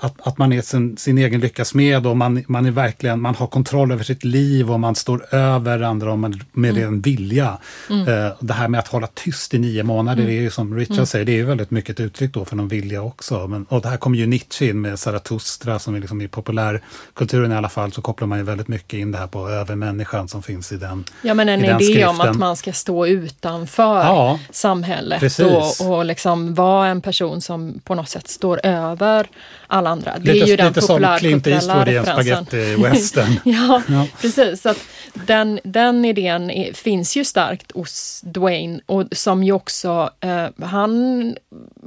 [0.00, 3.34] att, att man är sin, sin egen lyckas med och man, man är verkligen, man
[3.34, 6.88] har kontroll över sitt liv och man står över andra och man, med mm.
[6.88, 7.58] en vilja.
[7.90, 8.08] Mm.
[8.08, 10.34] Uh, det här med att hålla tyst i nio månader, mm.
[10.34, 11.06] det är ju som Richard mm.
[11.06, 13.46] säger, det är ju väldigt mycket ett uttryck då för någon vilja också.
[13.46, 17.52] Men, och det här kommer ju Nietzsche in med Zarathustra som är liksom i populärkulturen
[17.52, 20.42] i alla fall, så kopplar man ju väldigt mycket in det här på övermänniskan som
[20.42, 22.08] finns i den Ja men en idé skriften.
[22.08, 27.80] om att man ska stå utanför ja, samhället och, och liksom vara en person som
[27.84, 29.26] på något sätt står över
[29.66, 30.18] alla andra.
[30.18, 33.40] Det lite, är ju den som Clint Eastwood i en spaghetti-western.
[33.44, 34.62] ja, ja, precis.
[34.62, 34.74] Så
[35.14, 41.36] den, den idén är, finns ju starkt hos Dwayne och som ju också, eh, han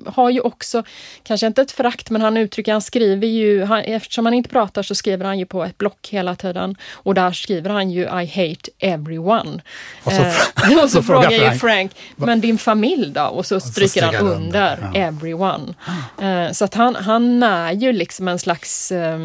[0.08, 0.84] har ju också,
[1.24, 4.84] kanske inte ett förakt, men han uttrycker, han skriver ju, han, eftersom han inte pratar
[4.84, 8.26] så skriver han ju på ett block hela tiden och där skriver han ju I
[8.26, 9.62] hate everyone.
[10.04, 13.22] Och så, eh, och så frågar Frank, ju Frank, men din familj då?
[13.22, 15.00] Och så stryker, han under ja.
[15.00, 15.74] everyone.
[16.22, 19.20] Eh, så att han, han är ju liksom en slags eh,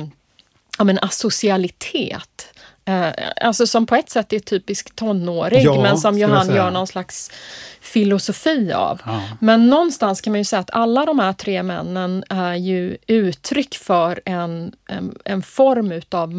[0.79, 2.52] ja, men asocialitet.
[2.85, 3.09] Eh,
[3.41, 6.47] alltså som på ett sätt är typisk tonårig, Ja, men som ju skulle jag han
[6.47, 6.57] säga.
[6.57, 7.31] gör någon slags
[7.81, 9.01] filosofi av.
[9.07, 9.23] Ja.
[9.41, 13.75] Men någonstans kan man ju säga att alla de här tre männen är ju uttryck
[13.75, 16.35] för en, en, en form utav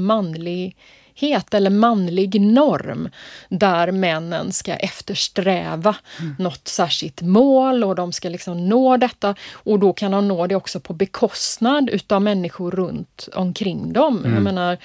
[1.13, 3.09] manlighet eller manlig norm
[3.49, 5.95] där männen ska eftersträva
[6.39, 10.55] något särskilt mål och de ska liksom nå detta och då kan de nå det
[10.55, 14.21] också på bekostnad utav människor runt omkring dem.
[14.33, 14.77] Jag menar,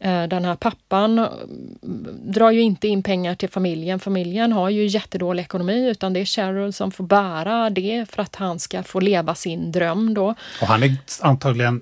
[0.00, 1.28] eh, den här pappan eh,
[2.26, 4.00] drar ju inte in pengar till familjen.
[4.00, 8.36] Familjen har ju jättedålig ekonomi utan det är Cheryl som får bära det för att
[8.36, 10.34] han ska få leva sin dröm då.
[10.60, 11.80] Och han är antagligen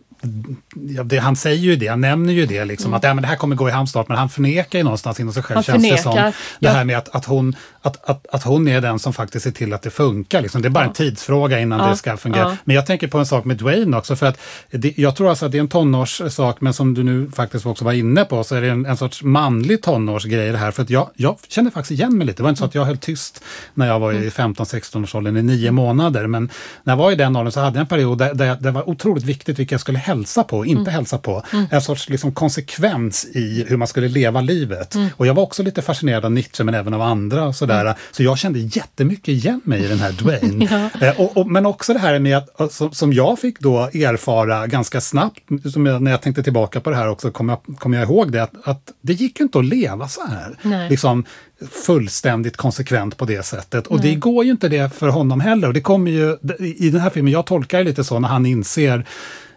[0.75, 3.29] Ja, det, han säger ju det, han nämner ju det, liksom, att ja, men det
[3.29, 5.65] här kommer gå i hamn snart, men han förnekar ju någonstans inom sig själv, Han
[5.65, 6.13] känns det som.
[6.13, 9.45] förnekar, Det här med att, att, hon, att, att, att hon är den som faktiskt
[9.45, 10.43] ser till att det funkar.
[10.43, 10.63] Liksom.
[10.63, 12.43] Det är bara en tidsfråga innan Ja, det ska fungera.
[12.43, 12.57] ja.
[12.65, 14.39] Men jag tänker på en sak med Dwayne också, för att
[14.71, 17.85] det, jag tror alltså att det är en tonårssak, men som du nu faktiskt också
[17.85, 20.71] var inne på, så är det en, en sorts manlig tonårsgrej det här.
[20.71, 22.37] För att jag, jag känner faktiskt igen mig lite.
[22.37, 25.37] Det var inte så att jag höll tyst när jag var i 15-16 års åldern
[25.37, 26.51] i nio månader, men
[26.85, 28.89] när jag var i den åldern så hade jag en period där, där det var
[28.89, 31.43] otroligt viktigt vilka jag skulle hälsa på och inte hälsa på.
[31.71, 34.97] En sorts liksom konsekvens i hur man skulle leva livet.
[35.17, 37.45] Och jag var också lite fascinerad av Nietzsche, men även av andra.
[37.45, 37.72] Och sådär.
[38.11, 40.69] Så jag kände jättemycket igen mig i den här Dwayne.
[41.01, 43.79] Eh, och, och, men också det här med att, eh, som, som jag fick då
[43.79, 47.93] erfara ganska snabbt, jag, när jag tänkte tillbaka på det här också, kom jag, kom
[47.93, 50.59] jag ihåg det, att, att det gick ju inte att leva så här.
[50.63, 50.91] Nej.
[50.91, 51.25] Liksom,
[51.71, 53.87] fullständigt konsekvent på det sättet.
[53.87, 55.69] Och det går ju inte det för honom heller.
[55.69, 58.47] Och det kommer ju, i den här filmen, jag tolkar det lite så när han
[58.47, 59.07] inser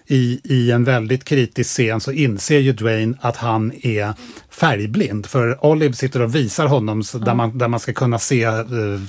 [0.08, 4.14] i, i en väldigt kritisk scen så inser ju Dwayne att han är
[4.50, 5.26] färgblind.
[5.26, 8.64] För Olive sitter och visar honom så där, man, där man ska kunna se eh,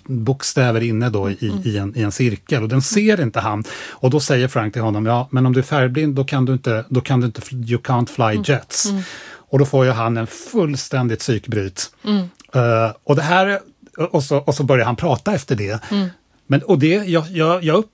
[0.05, 2.63] bokstäver inne då i, i, en, i en cirkel.
[2.63, 3.65] Och den ser inte han.
[3.91, 6.53] Och då säger Frank till honom, ja men om du är färgblind då kan du
[6.53, 8.93] inte, då kan du inte, you can't fly jets.
[9.49, 11.91] Och då får ju han en fullständigt psykbryt.
[12.55, 13.59] Eh, och det här,
[14.11, 15.81] och så, och så börjar han prata efter det.
[16.47, 17.85] Men, och det, jag, jag, jag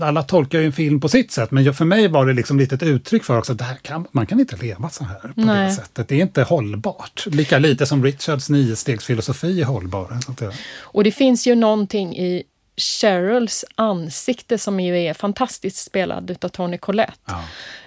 [0.00, 2.74] alla tolkar ju en film på sitt sätt, men för mig var det liksom lite
[2.74, 5.32] ett uttryck för också att det här kan, man kan inte leva så här på
[5.34, 5.72] det Nej.
[5.72, 6.08] sättet.
[6.08, 7.26] Det är inte hållbart.
[7.26, 10.18] Lika lite som Richards niostegsfilosofi är hållbar.
[10.38, 10.50] Det,
[10.80, 12.42] Och det finns ju någonting i
[12.76, 17.12] Cheryls ansikte som ju är fantastiskt spelad utav Toni Collette.
[17.26, 17.42] ja.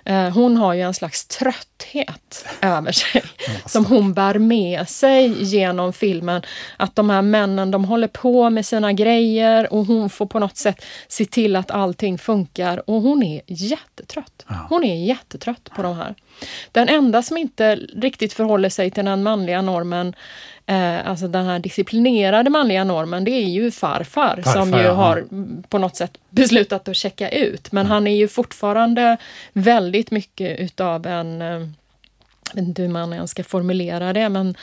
[0.06, 3.24] Eh, Hon har ju en slags trötthet över sig
[3.66, 6.42] som hon bär med sig genom filmen.
[6.78, 10.58] Att de här männen, de håller på med sina grejer och hon får på något
[10.58, 14.46] sätt se till att allting funkar och hon är jättetrött.
[14.70, 16.16] Hon är jättetrött på de här.
[16.72, 20.16] Den enda som inte riktigt förhåller sig till den manliga normen
[20.70, 24.94] Eh, alltså den här disciplinerade manliga normen, det är ju farfar, Farfar, som ju ja.
[24.94, 27.72] har mm, på något sätt beslutat att checka ut.
[27.72, 29.18] Men han är ju fortfarande
[29.54, 31.68] väldigt mycket utav en eh,
[32.54, 34.56] jag vet inte hur man ens ska formulera det, men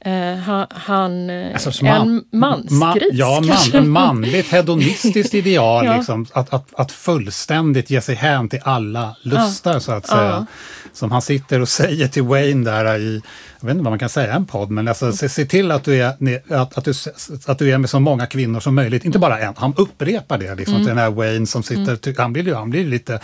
[0.00, 2.72] eh, han, han eh, En sorts en man- mansgris.
[2.72, 5.86] Ma, ja, man, en manligt hedonistiskt ideal.
[5.86, 5.96] Ja.
[5.96, 10.22] liksom, att, att, att fullständigt ge sig hän till alla lustar, så att säga.
[10.22, 10.46] Ja.
[10.92, 13.22] Som han sitter och säger till Wayne där i,
[13.64, 15.84] jag vet inte vad man kan säga, en podd, men alltså, se, se till att
[15.84, 16.08] du, är,
[16.48, 16.92] att, att, du,
[17.46, 19.04] att du är med så många kvinnor som möjligt.
[19.04, 22.32] Inte bara en, han upprepar det liksom, till den här Wayne som sitter, ty, han
[22.32, 23.20] blir ju han blir lite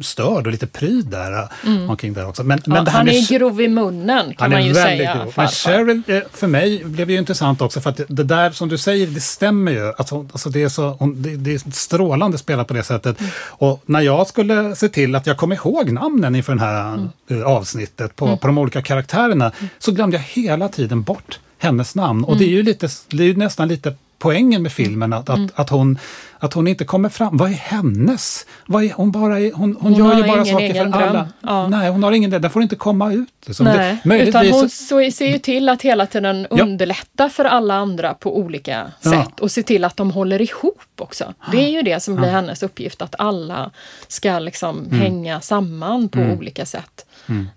[0.00, 1.48] störd och lite pryd där
[1.88, 2.44] omkring där också.
[2.44, 5.14] Men, men Ja, här han med är grov i munnen kan man är ju säga.
[5.14, 5.32] grov.
[5.36, 5.48] Men.
[5.48, 9.06] Cheryl, eh, för mig, blev ju intressant också för att det- där som du säger,
[9.06, 9.92] det stämmer ju.
[9.98, 13.20] Alltså, alltså det, är så, det, det är strålande spelat på det sättet.
[13.20, 13.32] Mm.
[13.48, 17.08] Och när jag skulle se till att jag kom ihåg namnen inför det här Mm.
[17.30, 22.24] eh, avsnittet på, på de olika karaktärerna, så glömde jag hela tiden bort hennes namn.
[22.24, 22.56] Och det är Mm.
[22.56, 25.98] ju, lite, det är ju nästan lite poängen med filmen, att, att, att, hon,
[26.38, 27.36] att hon inte kommer fram.
[27.36, 28.46] Vad är hennes?
[28.66, 30.92] Vad är, hon, bara är, hon, hon, Hon gör ju bara saker för dröm.
[31.08, 31.28] alla.
[31.40, 31.68] Ja.
[31.68, 33.28] Nej, hon har ingen Den får inte komma ut.
[33.46, 33.64] Liksom.
[33.66, 36.62] Nej, det, utan hon så, ser ju till att hela tiden Ja.
[36.62, 39.10] underlätta för alla andra på olika Ja.
[39.10, 41.34] sätt och se till att de håller ihop också.
[41.52, 43.70] Det är ju det som blir hennes uppgift, att alla
[44.08, 45.00] ska liksom Mm.
[45.00, 47.06] hänga samman på olika sätt.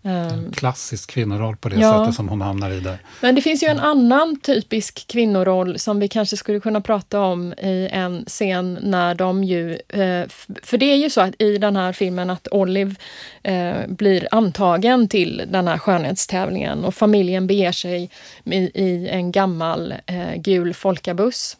[0.04, 2.00] Ehm, klassisk kvinnoroll på det Ja.
[2.00, 2.98] sättet som hon hamnar i där.
[3.22, 7.54] Men det finns ju en annan typisk kvinnoroll som vi kanske skulle kunna prata om
[7.54, 9.72] i en scen när de ju...
[9.90, 10.24] Eh,
[10.64, 12.96] för det är ju så att i den här filmen att Olive
[13.44, 18.10] eh, blir antagen till den här skönhetstävlingen och familjen beger sig
[18.44, 21.58] i, i en gammal eh, gul folkabuss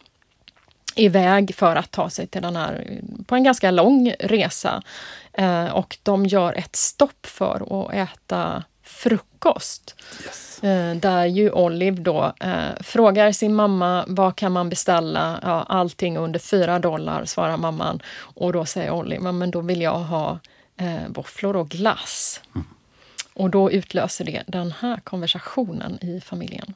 [0.96, 4.84] iväg för att ta sig till den här, på en ganska lång resa.
[5.38, 9.96] Eh, och de gör ett stopp för att äta frukost.
[10.62, 15.40] Eh, där ju Olive då eh, frågar sin mamma vad kan man beställa?
[15.44, 18.02] Ja, allting under fyra dollar, svarar mamman.
[18.18, 20.40] Och då säger Olive, "Ja, men då vill jag ha
[20.78, 22.42] eh, våfflor och glass.
[23.34, 26.74] Och då utlöser det den här konversationen i familjen.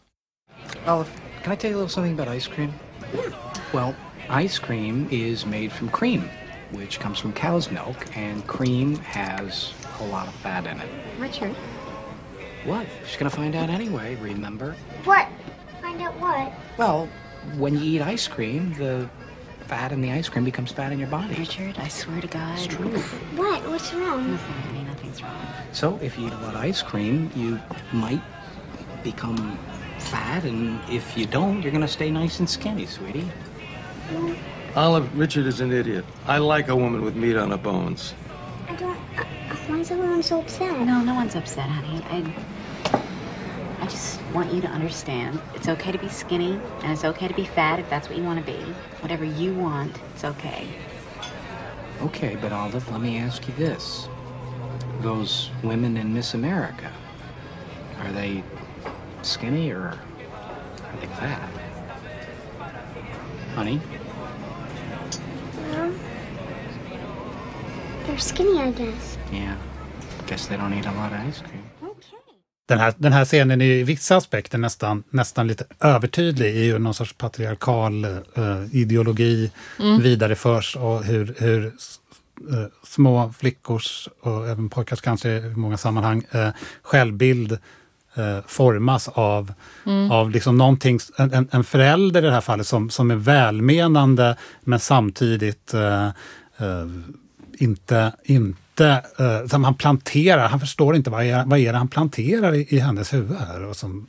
[0.88, 1.10] Olive,
[1.43, 2.74] can I tell you a little something about ice cream?
[3.74, 3.93] Well,
[4.48, 6.24] ice cream is made from cream,
[6.71, 10.89] which comes from cow's milk, and cream has a lot of fat in it.
[11.17, 11.55] Richard.
[12.65, 12.86] What?
[13.08, 14.75] She's gonna find out anyway, remember?
[15.03, 15.27] What?
[15.82, 16.51] Find out what?
[16.77, 17.08] Well,
[17.58, 19.10] when you eat ice cream, the
[19.67, 21.36] fat in the ice cream becomes fat in your body.
[21.36, 22.58] Richard, I swear to God.
[22.58, 22.89] It's true.
[23.36, 23.67] What?
[23.67, 24.32] What's wrong?
[24.32, 25.47] Nothing, honey, nothing's wrong.
[25.71, 27.60] So if you eat a lot of ice cream, you
[27.93, 28.21] might
[29.03, 29.58] become
[29.99, 33.27] fat, and if you don't, you're gonna stay nice and skinny, sweetie.
[34.10, 34.38] Mm.
[34.75, 36.05] Olive, Richard is an idiot.
[36.27, 38.13] I like a woman with meat on her bones.
[38.67, 38.97] I don't.
[39.17, 39.23] Uh,
[39.67, 40.79] why is everyone so upset?
[40.82, 42.03] No, no one's upset, honey.
[42.10, 43.03] I,
[43.82, 47.34] I just want you to understand it's okay to be skinny and it's okay to
[47.34, 48.60] be fat if that's what you want to be.
[49.01, 50.67] Whatever you want, it's okay.
[52.01, 54.08] Okay, but Olive, let me ask you this.
[55.01, 56.91] Those women in Miss America,
[58.01, 58.43] are they
[59.23, 61.49] skinny or are they fat?
[63.55, 63.82] Honey?
[68.19, 69.17] Skinny, I guess.
[69.34, 69.53] Yeah.
[70.27, 71.63] Guess they don't eat a lot of ice cream.
[72.67, 76.79] Den här, den här scenen är i vissa aspekter nästan, nästan lite övertydlig i hur
[76.79, 78.12] någon sorts patriarkal eh,
[78.71, 79.51] ideologi
[80.01, 81.71] vidareförs och hur, hur eh,
[82.84, 86.49] små flickors och även pojkars kanske i många sammanhang eh,
[86.82, 87.51] självbild
[88.15, 89.53] eh, formas av,
[90.12, 94.36] av liksom någonting, en, en- en förälder i det här fallet som, som är välmenande
[94.62, 96.05] men samtidigt eh,
[96.58, 96.88] eh,
[97.62, 101.88] inte, inte eh, som han planterar, han förstår inte vad är, vad är det han
[101.88, 103.65] planterar i, i hennes huvud här.
[103.65, 104.08] Och som,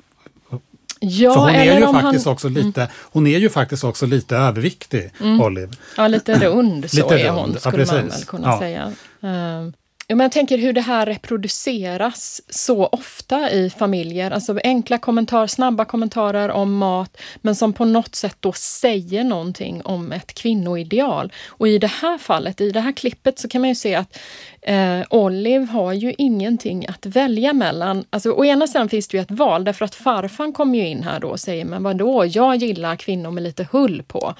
[1.02, 4.36] Ja, för hon är ju faktiskt han, också lite, hon är ju faktiskt också lite
[4.36, 5.10] överviktig,
[5.40, 5.72] Olive.
[5.96, 8.20] Ja, lite rund så Lite är rund, hon, ja, skulle man precis.
[8.20, 8.58] väl kunna Ja.
[8.58, 8.92] säga.
[9.20, 9.72] Ja,
[10.14, 14.30] men jag tänker hur det här reproduceras så ofta i familjer.
[14.30, 19.82] Alltså enkla kommentarer, snabba kommentarer om mat, men som på något sätt då säger någonting
[19.82, 21.32] om ett kvinnoideal.
[21.48, 24.18] Och i det här fallet, i det här klippet, så kan man ju se att
[24.62, 28.04] eh, Olive har ju ingenting att välja mellan.
[28.10, 31.02] Alltså, å ena sidan finns det ju ett val, därför att farfan kommer ju in
[31.02, 34.34] här då och säger, men vadå, jag gillar kvinnor med lite hull på.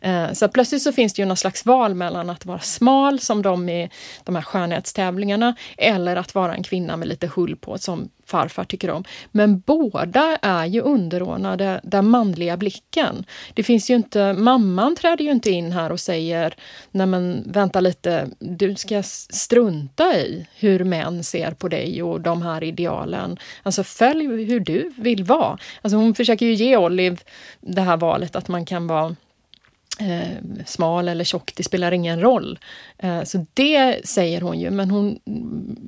[0.00, 3.20] Eh, så att plötsligt så finns det ju någon slags val mellan att vara smal,
[3.20, 3.90] som de i
[4.24, 5.15] de här skönhetstävlingarna,
[5.76, 9.04] eller att vara en kvinna med lite hull på, som farfar tycker om.
[9.32, 13.24] Men båda är ju underordnade den manliga blicken.
[13.54, 16.54] Det finns ju inte, mamman träder ju inte in här och säger,
[16.90, 22.42] nej men vänta lite, du ska strunta i hur män ser på dig och de
[22.42, 23.38] här idealen.
[23.62, 25.58] Alltså följ hur du vill vara.
[25.82, 27.16] Alltså hon försöker ju ge Olive
[27.60, 29.16] det här valet att man kan vara
[30.00, 32.58] eh, smal eller tjock, det spelar ingen roll.
[32.98, 35.18] Eh, så det säger hon ju, men hon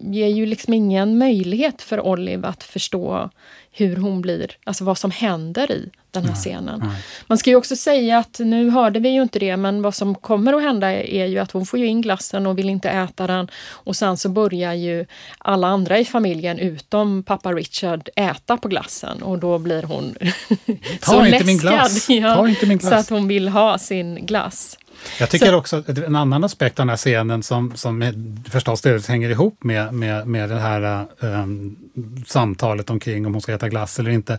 [0.00, 3.30] ger ju liksom ingen möjlighet för Olive att förstå
[3.72, 6.90] hur hon blir, alltså vad som händer i den här scenen.
[7.26, 10.14] Man ska ju också säga att, nu hörde vi ju inte det, men vad som
[10.14, 13.26] kommer att hända är ju att hon får ju in glassen och vill inte äta
[13.26, 13.50] den.
[13.70, 15.06] Och sen så börjar ju
[15.38, 20.14] alla andra i familjen utom pappa Richard äta på glassen och då blir hon
[21.02, 21.44] så läskad.
[22.22, 22.34] Ja,
[22.88, 24.78] Så att hon vill ha sin glass.
[25.20, 28.14] Jag tycker Så- också att en annan aspekt av den här scenen som, som är,
[28.50, 31.76] förstås delvis hänger ihop med, med, med det här um,
[32.26, 34.38] samtalet omkring om hon ska äta glass eller inte,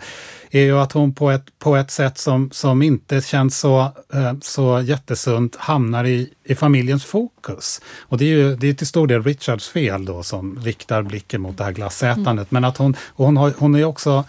[0.51, 3.79] är ju att hon på ett, på ett sätt som, som inte känns så,
[4.13, 7.81] eh, så jättesunt hamnar i, i familjens fokus.
[7.99, 11.41] Och det är ju det är till stor del Richards fel då som riktar blicken
[11.41, 12.51] mot det här glassätandet.
[12.51, 14.25] Men att hon, hon, har, hon är också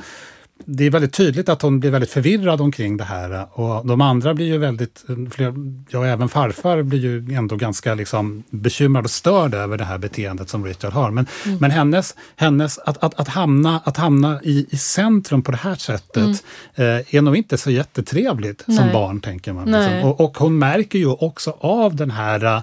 [0.65, 4.35] det är väldigt tydligt att hon blir väldigt förvirrad omkring det här och de andra
[4.35, 5.55] blir ju väldigt, fler,
[5.91, 10.49] ja även farfar blir ju ändå ganska liksom bekymrad och störd över det här beteendet
[10.49, 11.11] som Richard har.
[11.11, 11.27] Men,
[11.59, 15.75] men hennes, hennes att, att, att hamna, att hamna i, i centrum på det här
[15.75, 16.45] sättet
[16.75, 18.93] eh, är nog inte så jättetrevligt som Nej.
[18.93, 19.65] barn tänker man.
[19.65, 20.11] Liksom.
[20.11, 22.63] Och, och hon märker ju också av den här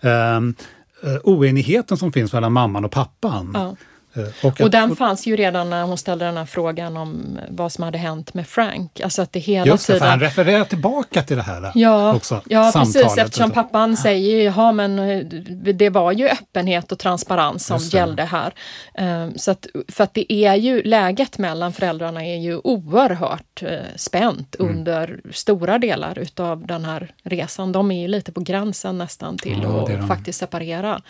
[0.00, 3.50] eh, eh, oenigheten som finns mellan mamman och pappan.
[3.54, 3.76] Ja.
[4.14, 7.72] Eh, och Och den fanns ju redan när hon ställde den här frågan om vad
[7.72, 9.00] som hade hänt med Frank.
[9.00, 10.10] Alltså att det hela Just det, för tiden...
[10.10, 12.42] han refererar tillbaka till det här Ja, också.
[12.48, 15.18] ja precis, eftersom pappan säger ja men eh,
[15.74, 18.52] det var ju öppenhet och transparens som gällde här.
[18.94, 23.78] Ehm, Så att, för att det är ju, läget mellan föräldrarna är ju oerhört eh,
[23.96, 24.76] spänt Mm.
[24.78, 27.72] under stora delar utav den här resan.
[27.72, 30.08] De är ju lite på gränsen nästan till Ja, att de.
[30.08, 31.02] faktiskt separera.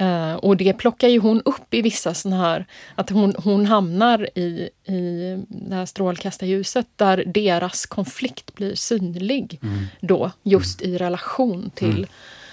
[0.00, 4.38] Eh, och det plockar ju hon upp i vissa sådana här, att hon, hon hamnar
[4.38, 9.84] i, i det här strålkastarljuset där deras konflikt blir synlig Mm.
[10.00, 12.06] då, just i relation till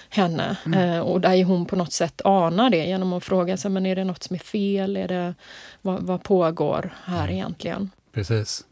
[0.09, 0.57] henne.
[0.75, 3.95] Eh, och där hon på något sätt anar det genom att fråga sig, men är
[3.95, 4.97] det något som är fel?
[4.97, 5.35] Är det,
[5.81, 7.91] vad, vad pågår här egentligen?
[8.13, 8.63] Precis.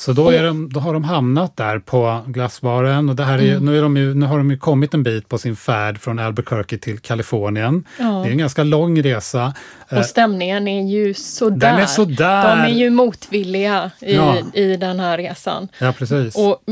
[0.00, 3.52] Så då, är de, då har de hamnat där på glassbaren och det här är,
[3.52, 3.64] mm.
[3.64, 6.18] nu, är de ju, nu har de ju kommit en bit på sin färd från
[6.18, 7.84] Albuquerque till Kalifornien.
[7.98, 8.04] Ja.
[8.04, 9.54] Det är en ganska lång resa.
[9.90, 11.72] Och stämningen är ju sådär.
[11.72, 12.56] Den är sådär.
[12.56, 14.36] De är ju motvilliga i, ja.
[14.54, 15.68] i den här resan.
[15.78, 16.36] Ja, precis.
[16.36, 16.62] Och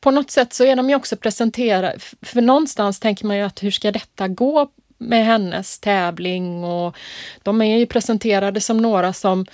[0.00, 3.62] på något sätt så är de ju också presenterade, för någonstans tänker man ju att
[3.62, 4.68] hur ska detta gå
[4.98, 6.96] med hennes tävling och
[7.42, 9.46] de är ju presenterade som några som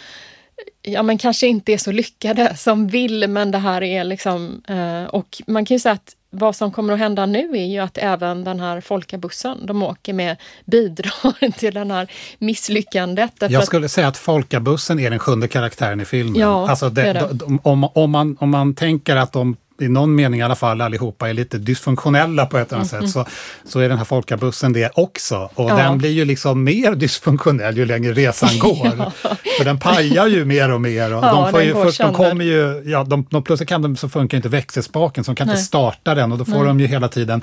[0.82, 4.62] ja men kanske inte är så lyckade som vill, men det här är liksom...
[4.68, 7.78] Eh, och man kan ju säga att vad som kommer att hända nu är ju
[7.78, 13.32] att även den här folkabussen de åker med bidrar till den här misslyckandet.
[13.48, 16.40] Jag skulle säga att folkabussen är den sjunde karaktären i filmen.
[16.40, 17.44] Ja, alltså det, det.
[17.62, 21.28] Om, om, man, om man tänker att de i någon mening i alla fall allihopa
[21.28, 23.02] är lite dysfunktionella på ett eller annat mm.
[23.08, 23.26] sätt, så,
[23.64, 25.50] så är den här folkabussen det också.
[25.54, 25.76] Och ja.
[25.76, 28.92] den blir ju liksom mer dysfunktionell ju längre resan går.
[28.98, 29.12] ja.
[29.58, 31.14] För den pajar ju mer och mer.
[31.14, 33.96] Och ja, de, får ju, först, de kommer ju, ja, de, de, plötsligt kan de,
[33.96, 35.56] så funkar inte växelspaken, så de kan Nej.
[35.56, 36.66] inte starta den och då får Nej.
[36.66, 37.42] de ju hela tiden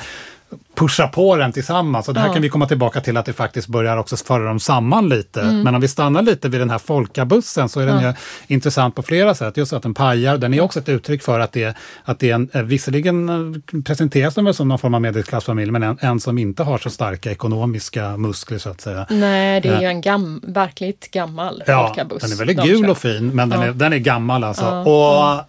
[0.76, 2.08] pusha på den tillsammans.
[2.08, 2.34] Och det här ja.
[2.34, 5.42] kan vi komma tillbaka till att det faktiskt börjar också föra dem samman lite.
[5.42, 5.62] Mm.
[5.62, 8.08] Men om vi stannar lite vid den här folkabussen så är den ja.
[8.08, 8.14] ju
[8.48, 9.58] intressant på flera sätt.
[9.58, 12.36] Just att den pajar, den är också ett uttryck för att det, att det är
[12.36, 16.38] en, eh, visserligen eh, presenteras den som någon form av medelklassfamilj, men en, en, som
[16.38, 19.06] inte har så starka ekonomiska muskler så att säga.
[19.10, 22.24] Nej, det är ju en gam, verkligt gammal ja, folkabuss.
[22.24, 24.66] Den är väldigt gul och fin, men den, är, den är gammal alltså.
[24.66, 25.46] och Eh,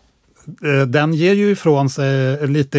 [0.86, 2.78] den ger ju ifrån sig lite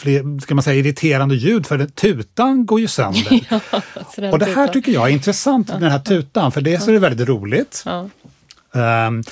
[0.00, 3.40] fler, ska man säga, irriterande ljud för tutan går ju sönder.
[4.16, 5.78] ja, och det här tycker jag är intressant, ja.
[5.78, 7.84] den här tutan, för dels är det väldigt roligt.
[8.72, 9.22] Um,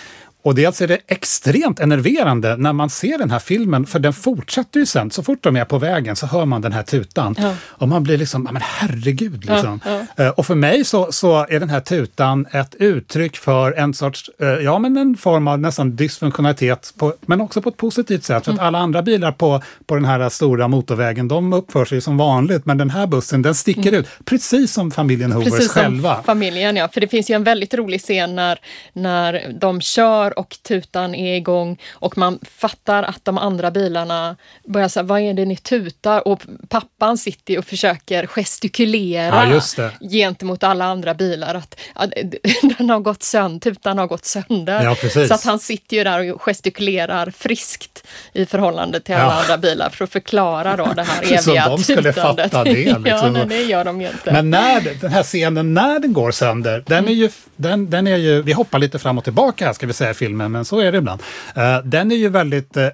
[0.43, 4.81] och dels är det extremt enerverande när man ser den här filmen, för den fortsätter
[4.81, 5.11] ju sen.
[5.11, 7.35] Så fort de är på vägen så hör man den här tutan.
[7.39, 7.55] Ja.
[7.65, 9.45] Och man blir liksom, men herregud.
[9.45, 9.81] Liksom.
[9.85, 10.25] Ja, ja.
[10.25, 14.31] Eh, och för mig så, så är den här tutan ett uttryck för en sorts,
[14.39, 18.45] eh, ja men en form av nästan dysfunktionalitet, på, men också på ett positivt sätt.
[18.45, 18.67] För att mm.
[18.67, 22.67] alla andra bilar på, på den här stora motorvägen, de uppför sig som vanligt.
[22.67, 24.01] Men den här bussen, den sticker mm.
[24.01, 26.15] ut, precis som familjen Hoovers precis själva.
[26.15, 26.89] Som familjen, ja.
[26.89, 28.59] För det finns ju en väldigt rolig scen när,
[28.93, 34.89] när de kör och tutan är igång och man fattar att de andra bilarna börjar
[34.89, 36.29] säga, vad är det ni tutar?
[36.29, 42.11] Och pappan sitter och försöker gestikulera ja, gentemot alla andra bilar att, att
[42.79, 44.85] den har gått sönder, tutan har gått sönder.
[44.85, 49.41] Ja, så att han sitter ju där och gestikulerar friskt i förhållande till alla ja.
[49.41, 51.65] andra bilar för att förklara då det här eviga tutandet.
[51.65, 52.53] de skulle tutandet.
[52.53, 52.71] fatta det.
[52.99, 53.07] Liksom.
[53.07, 54.33] ja, nej, gör de ju inte.
[54.33, 58.17] Men när den här scenen, när den går sönder, den är ju, den, den är
[58.17, 60.93] ju, vi hoppar lite fram och tillbaka här ska vi säga filmen, men så är
[60.93, 61.23] det ibland.
[61.57, 62.89] Uh, den är ju väldigt uh,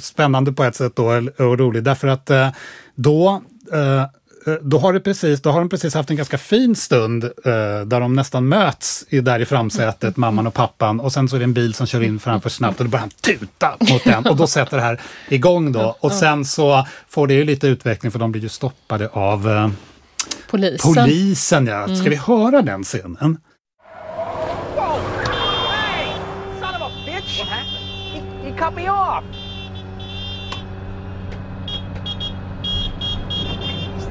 [0.00, 1.06] spännande på ett sätt då,
[1.38, 2.48] och rolig, därför att uh,
[2.94, 3.42] då
[4.62, 7.30] då har, det precis, då har de precis haft en ganska fin stund eh,
[7.86, 11.00] där de nästan möts i, där i framsätet, mamman och pappan.
[11.00, 13.00] Och sen så är det en bil som kör in framför snabbt och då börjar
[13.00, 14.26] han tuta mot den.
[14.26, 15.96] Och då sätter det här igång då.
[16.00, 19.68] Och sen så får det ju lite utveckling för de blir ju stoppade av eh,
[20.50, 20.94] polisen.
[20.94, 21.84] polisen ja.
[21.84, 22.10] Ska mm.
[22.10, 23.38] vi höra den scenen?
[28.56, 29.22] Cut me off.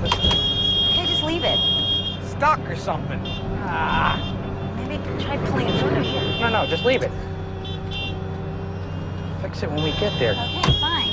[0.04, 1.60] Okay, just leave it.
[2.24, 3.20] Stuck or something.
[3.64, 4.22] Ah.
[4.88, 6.40] Maybe try pulling it through here.
[6.40, 7.12] No, no, just leave it.
[9.42, 10.34] Fix it when we get there.
[10.34, 11.12] Okay, fine.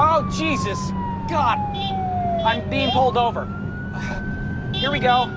[0.00, 0.78] Oh, Jesus!
[1.28, 1.58] God!
[2.44, 3.46] I'm being pulled over.
[4.72, 5.34] Here we go.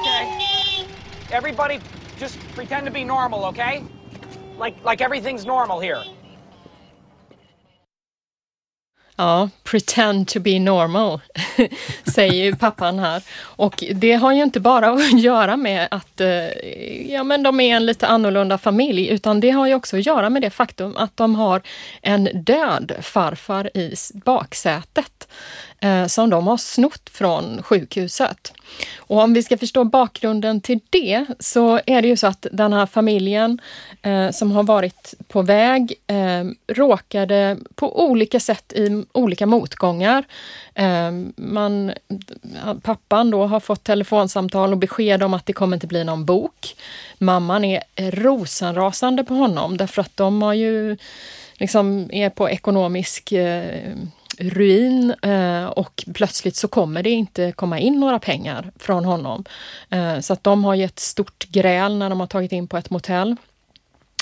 [0.00, 0.86] Okay.
[1.32, 1.80] Everybody
[2.18, 3.82] just pretend to be normal, okay?
[4.58, 6.02] Like, like everything's normal here.
[9.18, 11.20] Ja, pretend to be normal,
[12.14, 13.22] säger ju pappan här.
[13.40, 16.48] Och det har ju inte bara att göra med att eh,
[17.12, 20.30] ja, men de är en lite annorlunda familj, utan det har ju också att göra
[20.30, 21.62] med det faktum att de har
[22.02, 25.28] en död farfar i baksätet
[25.86, 28.52] eh, som de har snott från sjukhuset.
[28.96, 32.72] Och om vi ska förstå bakgrunden till det så är det ju så att den
[32.72, 33.60] här familjen
[34.02, 40.24] eh, som har varit på väg eh, råkade på olika sätt i olika motgångar.
[40.74, 41.92] Eh, man,
[42.82, 46.76] pappan då har fått telefonsamtal och besked om att det kommer inte bli någon bok.
[47.18, 50.96] Mamman är rosenrasande på honom därför att de har ju
[51.58, 53.94] liksom är på ekonomisk eh,
[54.38, 59.44] ruin eh, och plötsligt så kommer det inte komma in några pengar från honom.
[59.90, 62.76] Eh, så att de har ju ett stort gräl när de har tagit in på
[62.76, 63.36] ett motell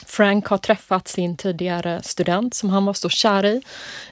[0.06, 3.62] Frank har träffat sin tidigare student som han var så kär i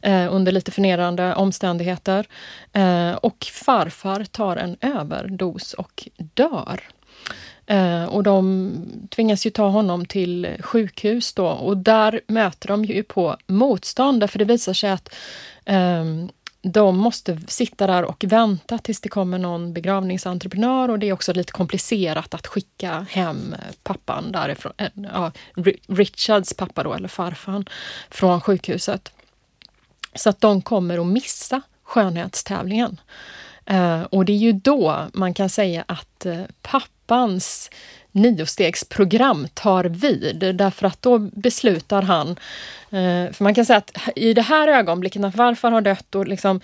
[0.03, 2.27] eh, under lite förnedrande omständigheter.
[2.73, 6.81] Eh, och farfar tar en överdos och dör.
[7.67, 8.73] Eh, och de
[9.11, 14.39] tvingas ju ta honom till sjukhus då och där möter de ju på motstånd därför
[14.39, 15.15] det visar sig att
[15.65, 16.31] Ehm,
[16.63, 21.33] de måste sitta där och vänta tills det kommer någon begravningsentreprenör och det är också
[21.33, 25.33] lite komplicerat att skicka hem pappan därifrån, äh, ja,
[25.87, 27.67] Richards pappa då, eller farfan,
[28.11, 29.13] från sjukhuset.
[30.15, 33.01] Så att de kommer att missa skönhetstävlingen.
[33.71, 37.71] Uh, och det är ju då man kan säga att uh, pappans
[38.13, 42.29] niostegsprogram tar vid därför att då beslutar han
[42.91, 46.29] eh, för man kan säga att i det här ögonblicket när farfar har dött och
[46.29, 46.61] liksom,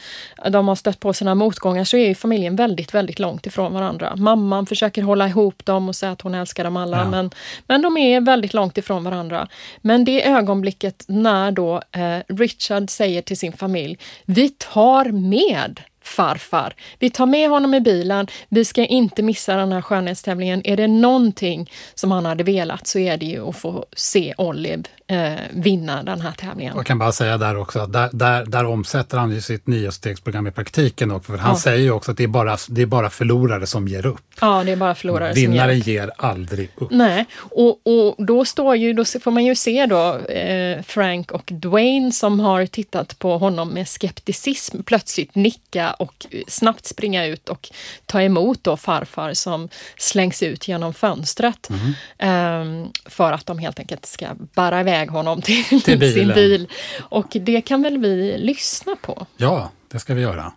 [0.50, 4.16] de har stött på sina motgångar så är familjen väldigt, väldigt långt ifrån varandra.
[4.16, 7.10] Mamman försöker hålla ihop dem och säga att hon älskar dem alla ja.
[7.10, 7.30] men,
[7.66, 9.48] men de är väldigt långt ifrån varandra.
[9.80, 16.74] Men det ögonblicket när då eh, Richard säger till sin familj, vi tar med farfar.
[16.98, 18.26] Vi tar med honom i bilen.
[18.48, 20.62] Vi ska inte missa den här skönhetstävlingen.
[20.64, 24.82] Är det någonting som han hade velat så är det ju att få se Olive
[25.08, 26.76] eh, vinna den här tävlingen.
[26.76, 30.46] Jag kan bara säga där också att där, där, där omsätter han ju sitt niostegsprogram
[30.46, 31.10] i praktiken.
[31.10, 31.58] Också, för han ja.
[31.58, 34.20] säger ju också att det är, bara, det är bara förlorare som ger upp.
[34.40, 36.10] Ja, det är bara förlorare Vinnaren som ger upp.
[36.18, 36.90] ger aldrig upp.
[36.90, 41.44] Nej, och, och då, står ju, då får man ju se då eh, Frank och
[41.52, 47.68] Dwayne som har tittat på honom med skepticism plötsligt nicka och snabbt springa ut och
[48.06, 51.68] ta emot då farfar som slängs ut genom fönstret.
[51.70, 51.94] Mm.
[52.18, 56.68] Eh, för att de helt enkelt ska bära iväg iväg honom till, till sin bil.
[56.98, 59.26] Och det kan väl vi lyssna på?
[59.36, 60.52] Ja, det ska vi göra.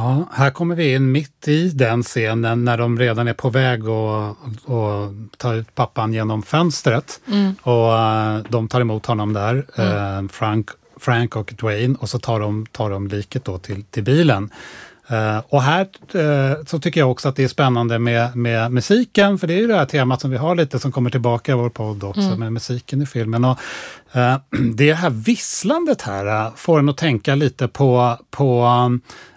[0.00, 3.80] Ja, här kommer vi in mitt i den scenen när de redan är på väg
[3.88, 7.20] att ta ut pappan genom fönstret.
[7.26, 7.54] Mm.
[7.62, 10.24] Och uh, de tar emot honom där, mm.
[10.24, 10.68] uh, Frank,
[11.00, 14.50] Frank och Dwayne, och så tar de, tar de liket då till, till bilen.
[15.12, 15.88] Uh, och här
[16.66, 19.66] så tycker jag också att det är spännande med, med musiken, för det är ju
[19.66, 22.38] det här temat som vi har lite som kommer tillbaka i vår podd också, mm.
[22.38, 23.44] med musiken i filmen.
[23.44, 23.58] Och,
[24.74, 28.64] det här visslandet här får en att tänka lite på, på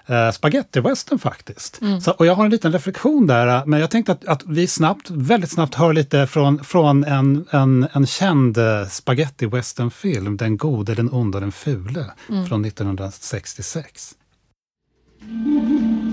[0.05, 1.81] eh, spaghetti-western faktiskt.
[1.81, 2.01] Mm.
[2.01, 4.67] Så, och jag har en liten reflektion där, eh, men jag tänkte att, att vi
[4.67, 10.95] snabbt, väldigt snabbt hör lite från, från en, en, en känd eh, spaghetti-western-film, Den gode,
[10.95, 12.45] den onde och den fule, mm.
[12.45, 14.15] från 1966.
[15.19, 16.12] Ja,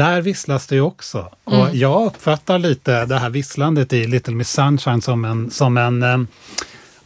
[0.00, 1.28] där visslas det ju också.
[1.46, 1.60] Mm.
[1.60, 6.02] Och jag uppfattar lite det här visslandet i Little Miss Sunshine som en, som en
[6.02, 6.18] eh,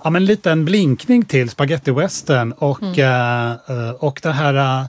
[0.04, 3.58] ja, men liten blinkning till spaghetti western och, mm.
[3.70, 4.86] uh, och det här uh,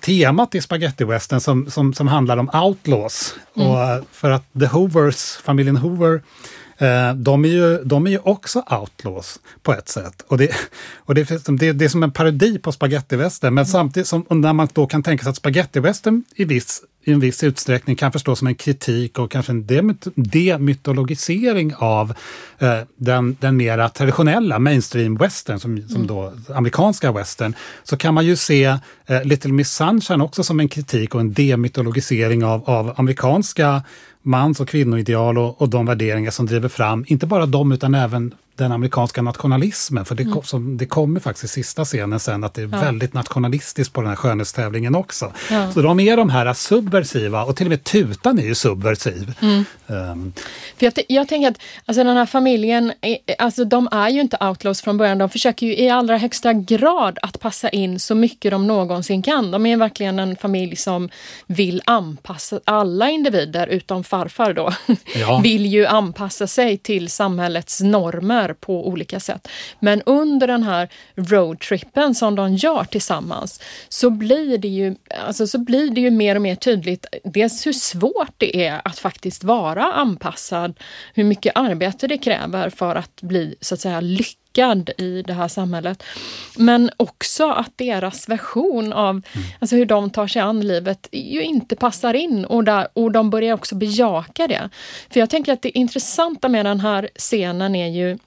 [0.00, 3.34] temat i spaghetti western som, som, som handlar om outlaws.
[3.56, 3.68] Mm.
[3.68, 6.22] Och för att The Hoovers, familjen Hoover,
[7.16, 10.24] de är, ju, de är ju också outlaws på ett sätt.
[10.28, 10.54] Och det,
[10.96, 14.68] och det, det, det är som en parodi på spagettivästern, men samtidigt som när man
[14.72, 18.48] då kan tänka sig att spagettivästern i viss i en viss utsträckning kan förstås som
[18.48, 19.66] en kritik och kanske en
[20.14, 22.14] demytologisering av
[22.58, 26.06] eh, den, den mera traditionella mainstream-western, som, som mm.
[26.06, 27.54] då amerikanska western,
[27.84, 28.64] så kan man ju se
[29.06, 33.82] eh, Little Miss Sunshine också som en kritik och en demytologisering av, av amerikanska
[34.28, 38.34] mans och kvinnoideal och, och de värderingar som driver fram, inte bara dem utan även
[38.58, 40.04] den amerikanska nationalismen.
[40.04, 40.42] För det, mm.
[40.42, 42.80] som, det kommer faktiskt i sista scenen sen att det är ja.
[42.80, 45.32] väldigt nationalistiskt på den här skönhetstävlingen också.
[45.50, 45.72] Ja.
[45.72, 49.34] Så de är de här subversiva och till och med tutan är ju subversiv.
[49.40, 49.64] Mm.
[49.86, 50.32] Um.
[50.76, 52.92] För jag, jag, tänker att alltså den här familjen,
[53.38, 55.18] alltså de är ju inte outlaws från början.
[55.18, 59.50] De försöker ju i allra högsta grad att passa in så mycket de någonsin kan.
[59.50, 61.08] De är verkligen en familj som
[61.46, 64.72] vill anpassa alla individer utom farfar då.
[65.14, 65.40] Ja.
[65.42, 69.48] vill ju anpassa sig till samhällets normer sker på olika sätt.
[69.80, 74.96] Men under den här roadtrippen som de gör tillsammans så blir det ju,
[75.26, 78.98] alltså, så blir det ju mer och mer tydligt dels hur svårt det är att
[78.98, 80.74] faktiskt vara anpassad,
[81.14, 85.48] hur mycket arbete det kräver för att bli så att säga lyckad i det här
[85.48, 86.02] samhället.
[86.56, 89.46] Men också att deras version av mm.
[89.60, 93.30] alltså hur de tar sig an livet ju inte passar in och, där, och de
[93.30, 94.70] börjar också bejaka det.
[95.10, 98.18] För jag tänker att det intressanta med den här scenen är ju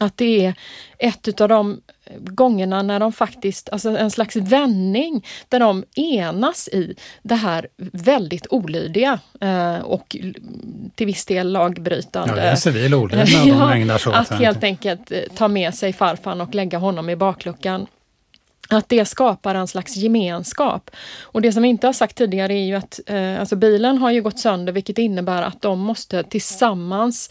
[0.00, 0.54] att det är
[0.98, 1.80] ett av de
[2.18, 8.46] gångerna när de faktiskt, alltså en slags vändning där de enas i det här väldigt
[8.50, 10.16] olydiga eh, och
[10.94, 12.34] till viss del lagbrytande.
[12.36, 14.16] Ja, det är civil olydnad de ägnar sig åt.
[14.16, 17.86] Att helt enkelt ta med sig farfan och lägga honom i bakluckan
[18.70, 20.90] att det skapar en slags gemenskap.
[21.22, 24.10] Och det som vi inte har sagt tidigare är ju att eh, alltså bilen har
[24.10, 27.30] ju gått sönder vilket innebär att de måste tillsammans,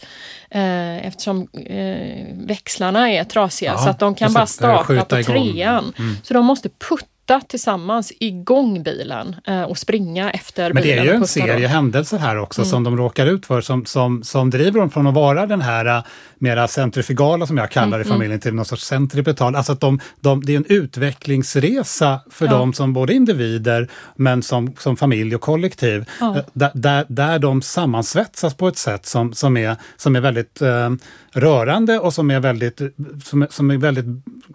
[0.50, 5.92] eh, eftersom eh, växlarna är trasiga, ja, så att de kan bara starta på trean.
[5.98, 6.16] Mm.
[6.22, 7.06] Så de måste putta
[7.48, 10.96] tillsammans igång bilen eh, och springa efter Men bilen.
[10.96, 11.70] Men det är ju en serie dem.
[11.70, 12.70] händelser här också mm.
[12.70, 15.98] som de råkar ut för som, som, som driver dem från att vara den här
[15.98, 16.04] uh,
[16.38, 18.00] mera centrifugala som jag kallar mm.
[18.00, 18.14] i mm.
[18.14, 19.56] familjen till någon sorts centripetal.
[19.56, 22.52] Alltså att de, de, det är en utvecklingsresa för ja.
[22.52, 26.04] dem som både individer men som, som familj och kollektiv.
[26.20, 26.26] Ja.
[26.26, 30.62] Uh, där, där, där de sammansvetsas på ett sätt som, som, är, som är väldigt
[30.62, 30.90] uh,
[31.32, 32.80] rörande och som är väldigt,
[33.24, 34.06] som, som är väldigt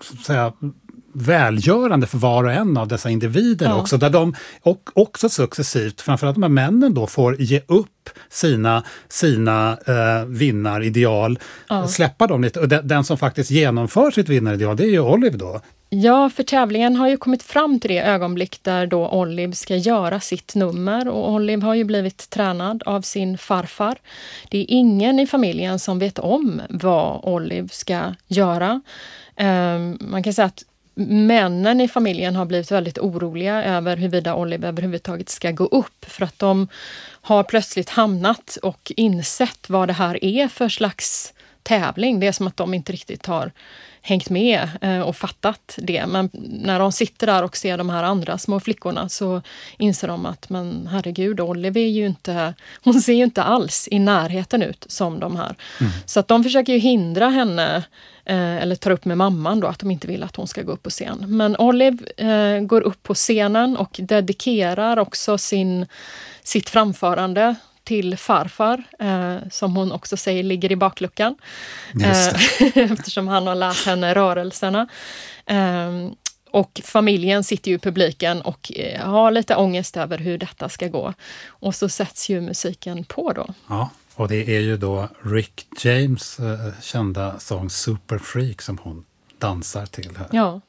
[0.01, 0.53] så att säga,
[1.16, 3.82] välgörande för var och en av dessa individer ja.
[3.82, 3.97] också.
[3.97, 9.78] Där de och också successivt, framförallt de här männen då, får ge upp sina, sina
[9.88, 11.39] eh, vinnarideal,
[11.70, 11.88] ja.
[11.88, 12.59] släppa dem lite.
[12.59, 15.61] Och den, den, som faktiskt genomför sitt vinnarideal, det är ju Olive då.
[15.89, 20.20] Ja, för tävlingen har ju kommit fram till det ögonblick där då Olive ska göra
[20.20, 23.97] sitt nummer och Olive har ju blivit tränad av sin farfar.
[24.49, 28.82] Det är ingen i familjen som vet om vad Olive ska göra.
[29.39, 30.63] Um, man kan säga att
[30.95, 36.25] männen i familjen har blivit väldigt oroliga över huruvida Oliver överhuvudtaget ska gå upp för
[36.25, 36.67] att de
[37.21, 41.33] har plötsligt hamnat och insett vad det här är för slags
[41.66, 42.20] tävling.
[42.20, 43.51] Det är som att de inte riktigt har
[44.01, 46.05] hängt med eh, och fattat det.
[46.07, 49.41] Men när de sitter där och ser de här andra små flickorna så
[49.78, 52.53] inser de att men herregud, Olive är ju inte,
[52.84, 55.55] hon ser ju inte alls i närheten ut som de här.
[55.80, 55.91] Mm.
[56.05, 57.84] Så att de försöker ju hindra henne
[58.26, 60.72] eh, eller tar upp med mamman då att de inte vill att hon ska gå
[60.72, 61.26] upp på scen.
[61.28, 65.86] Men Olive eh, går upp på scenen och dedikerar också sin,
[66.43, 67.55] sitt framförande
[67.86, 71.36] till farfar, eh, som hon också säger ligger i bakluckan.
[72.03, 72.27] Eh,
[72.91, 74.88] eftersom han har lärt henne rörelserna.
[75.45, 76.09] Eh,
[76.51, 80.88] och familjen sitter ju i publiken och eh, har lite ångest över hur detta ska
[80.88, 81.13] gå.
[81.47, 83.53] Och så sätts ju musiken på då.
[83.69, 89.05] Ja, och det är ju då Rick James eh, kända sång Super Freak som hon
[89.39, 90.27] dansar till här.
[90.31, 90.61] Ja.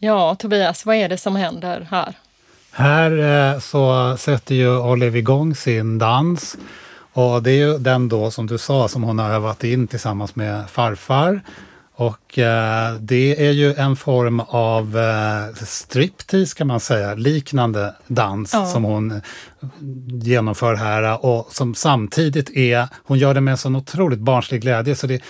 [0.00, 2.14] Ja, Tobias, vad är det som händer här?
[2.72, 3.18] Här
[3.52, 6.56] eh, så sätter ju Olive igång sin dans.
[7.12, 10.36] Och det är ju den då, som du sa, som hon har övat in tillsammans
[10.36, 11.40] med farfar.
[11.94, 18.54] Och eh, det är ju en form av eh, striptease kan man säga, liknande dans
[18.54, 18.66] ja.
[18.66, 19.20] som hon
[20.22, 24.94] genomför här och som samtidigt är, hon gör det med en sån otroligt barnslig glädje
[24.94, 25.22] så det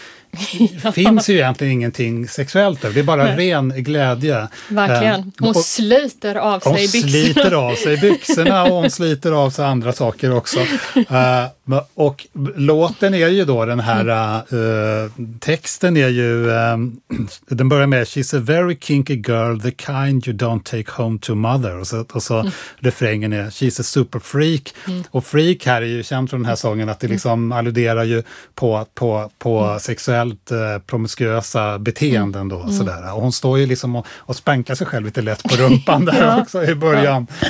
[0.82, 0.92] ja.
[0.92, 3.50] finns ju egentligen ingenting sexuellt där, det är bara Nej.
[3.50, 4.48] ren glädje.
[4.68, 5.20] Verkligen.
[5.20, 7.02] Eh, hon och, sliter av sig byxorna.
[7.02, 10.58] Hon sliter av sig byxorna och hon sliter av sig andra saker också.
[10.96, 12.26] Uh, och
[12.56, 14.08] låten är ju då den här
[14.54, 15.10] uh,
[15.40, 17.00] texten är ju, um,
[17.48, 21.34] den börjar med She's a very kinky girl, the kind you don't take home to
[21.34, 21.78] mother.
[21.78, 22.52] Och så, och så mm.
[22.78, 24.74] refrängen är She's a super freak.
[24.86, 25.04] Mm.
[25.10, 27.58] Och freak här är ju känt från den här sången att det liksom mm.
[27.58, 28.22] alluderar ju
[28.54, 29.80] på, på, på mm.
[30.28, 32.60] Sexuellt eh, promiskuösa beteenden då.
[32.60, 32.72] Mm.
[32.72, 33.14] Sådär.
[33.14, 36.20] Och hon står ju liksom och, och spankar sig själv lite lätt på rumpan där
[36.20, 36.42] ja.
[36.42, 37.26] också i början.
[37.40, 37.48] Ja.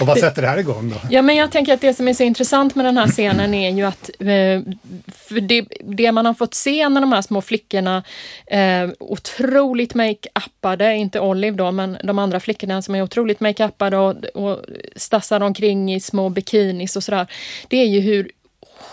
[0.00, 0.96] Och vad sätter det här igång då?
[1.10, 3.70] Ja, men jag tänker att det som är så intressant med den här scenen är
[3.70, 8.02] ju att eh, det, det, man har fått se när de här små flickorna,
[8.46, 14.24] eh, otroligt make-upade, inte Olive då, men de andra flickorna som är otroligt make-upade och,
[14.24, 14.60] och
[14.96, 17.26] stassar omkring i små bikinis och sådär.
[17.68, 18.30] Det är ju hur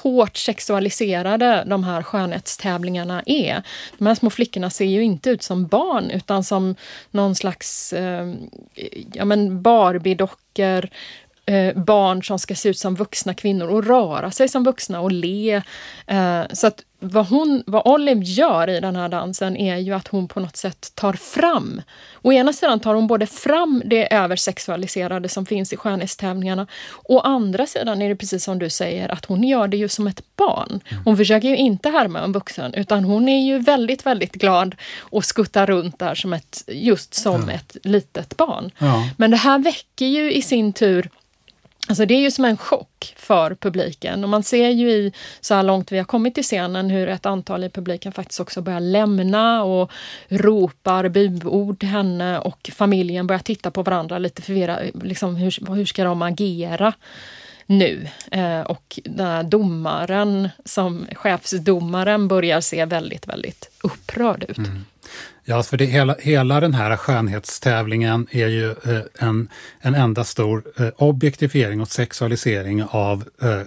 [0.08, 3.64] hårt sexualiserade de här skönhetstävlingarna är.
[3.97, 6.76] De här små flickorna ser ju inte ut som barn utan som
[7.12, 8.34] någon slags eh,
[9.14, 10.89] ja, men Barbie-dockor
[11.48, 15.12] eh, barn som ska se ut som vuxna kvinnor och röra sig som vuxna och
[15.12, 15.62] le.
[16.08, 20.08] Eh, så att vad, hon, vad Olive gör i den här dansen är ju att
[20.08, 21.82] hon på något sätt tar fram.
[22.22, 26.68] Å ena sidan tar hon både fram det översexualiserade som finns i skönhetstävlingarna.
[27.04, 30.08] Å andra sidan är det precis som du säger att hon gör det ju som
[30.08, 30.80] ett barn.
[31.06, 35.26] Hon försöker ju inte härma en vuxen utan hon är ju väldigt, väldigt glad och
[35.26, 38.72] skuttar runt där som ett, just som ett litet barn.
[38.78, 39.10] Ja.
[39.18, 41.10] Men det här väcker ju i sin tur
[41.88, 45.54] Alltså det är ju som en chock för publiken och man ser ju i så
[45.54, 48.80] här långt vi har kommit till scenen hur ett antal i publiken faktiskt också börjar
[48.80, 49.92] lämna och
[50.28, 54.92] ropar buord till henne och familjen börjar titta på varandra lite förvirrade.
[55.04, 56.94] Liksom hur, hur ska de agera
[57.66, 58.08] nu?
[58.32, 64.58] Eh, och den här domaren, som chefsdomaren, börjar se väldigt, väldigt upprörd ut.
[64.58, 64.86] Mm.
[65.50, 70.64] Ja, för det, hela, hela den här skönhetstävlingen är ju eh, en, en enda stor
[70.78, 73.62] eh, objektifiering och sexualisering av eh,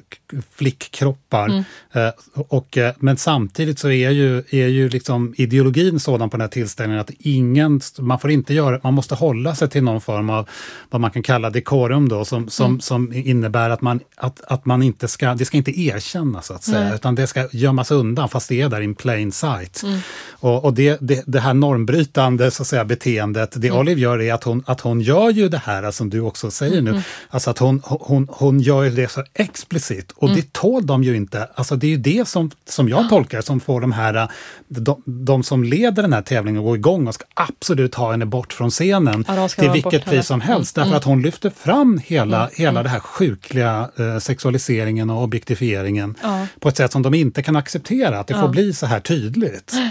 [0.51, 1.65] flickkroppar.
[1.93, 6.41] Eh, och, eh, men samtidigt så är ju, är ju liksom ideologin sådan på den
[6.41, 10.31] här tillställningen att ingen, man får inte göra, man måste hålla sig till någon form
[10.31, 10.49] av
[10.91, 14.83] vad man kan kalla dekorum då, som, som, som innebär att man, att, att man
[14.83, 16.95] inte ska, det ska inte erkännas så att säga, Nej.
[16.95, 19.83] utan det ska gömmas undan fast det är där in plain sight.
[20.31, 24.35] Och, och det, det, det här normbrytande så att säga, beteendet, det Olive gör är
[24.35, 27.59] att hon, att hon gör ju det här som du också säger nu, alltså att
[27.59, 30.13] hon, hon, hon gör det så explicit.
[30.17, 31.49] Och det tål de ju inte.
[31.55, 34.29] Alltså det är ju det som, som jag tolkar som får de här,
[34.69, 38.27] de, de som leder den här tävlingen att gå igång och ska absolut ha henne
[38.27, 40.75] bort från scenen Ja, till vilket pris som helst.
[40.75, 46.47] Därför att hon lyfter fram hela, hela det här sjukliga eh, sexualiseringen och objektifieringen Ja.
[46.61, 49.73] på ett sätt som de inte kan acceptera, att det får bli så här tydligt.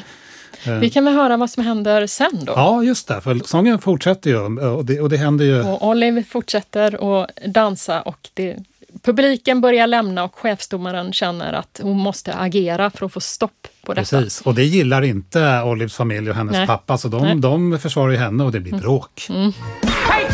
[0.82, 2.54] Vi kan väl höra vad som händer sen då.
[2.56, 5.62] Ja, just det, för sången fortsätter ju och det, och det händer ju...
[5.64, 8.58] Och Olive fortsätter att dansa och det,
[9.02, 13.94] publiken börjar lämna och chefsdomaren känner att hon måste agera för att få stopp på
[13.94, 14.18] detta.
[14.18, 16.68] Precis, och det gillar inte Olives familj och hennes Nej.
[16.68, 17.36] pappa, så de, Nej.
[17.36, 19.28] de försvarar ju henne och det blir bråk.
[19.30, 20.26] Hey!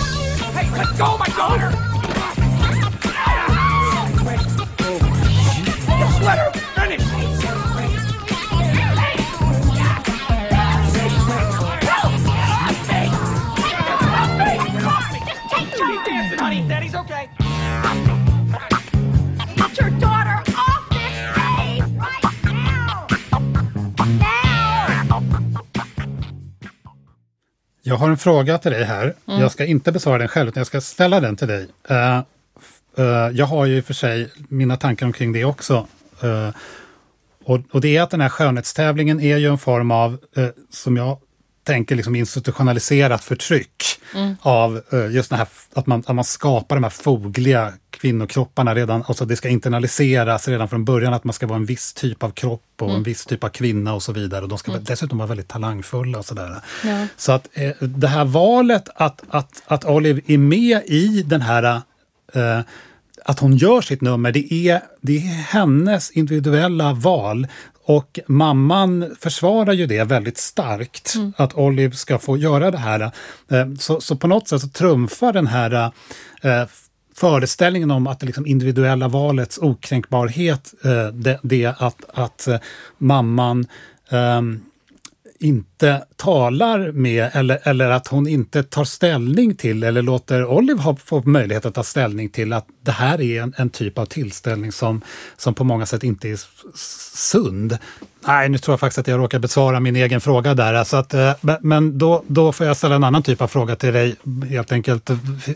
[0.54, 1.95] Hey, let go my daughter!
[27.88, 29.14] Jag har en fråga till dig här.
[29.26, 31.68] Jag ska inte besvara den själv, utan jag ska ställa den till dig.
[31.90, 33.04] F- eh,
[33.38, 35.88] jag har ju i och för sig mina tankar omkring det också.
[36.24, 36.50] Eh,
[37.46, 40.18] och, och det är att den här skönhetstävlingen är ju en form av,
[40.72, 41.18] som jag
[41.66, 43.84] tänker, liksom institutionaliserat förtryck
[44.40, 49.04] av eh, just det här att man, att man skapar de här fogliga kvinnokropparna redan,
[49.08, 52.30] alltså det ska internaliseras redan från början att man ska vara en viss typ av
[52.30, 54.42] kropp och en viss typ av kvinna och så vidare.
[54.42, 56.62] Och de ska dessutom vara väldigt talangfulla och sådär.
[56.84, 57.08] Ja.
[57.18, 61.82] Så att eh, det här valet att, att, att Olive är med i den här
[62.34, 62.60] eh,
[63.26, 67.48] att hon gör sitt nummer, det är, det är hennes individuella val.
[67.88, 73.00] Och mamman försvarar ju det väldigt starkt, att Olive ska få göra det här.
[73.52, 75.92] Eh, Så, så på något sätt så trumfar den här
[76.42, 76.64] eh,
[77.16, 82.48] föreställningen om att det liksom individuella valets okränkbarhet, eh, det, det att, att
[82.98, 83.68] mamman
[84.10, 84.62] ehm,
[85.40, 90.96] inte talar med eller, eller att hon inte tar ställning till eller låter Olive ha,
[90.96, 94.72] få möjlighet att ta ställning till att det här är en, en typ av tillställning
[94.72, 95.02] som,
[95.38, 96.40] som på många sätt inte är
[97.16, 97.78] sund.
[98.28, 100.74] Nej, nu tror jag faktiskt att jag råkar besvara min egen fråga där.
[100.74, 103.76] Alltså att, eh, men- men då, då får jag ställa en annan typ av fråga
[103.76, 104.16] till dig
[104.50, 105.10] helt enkelt.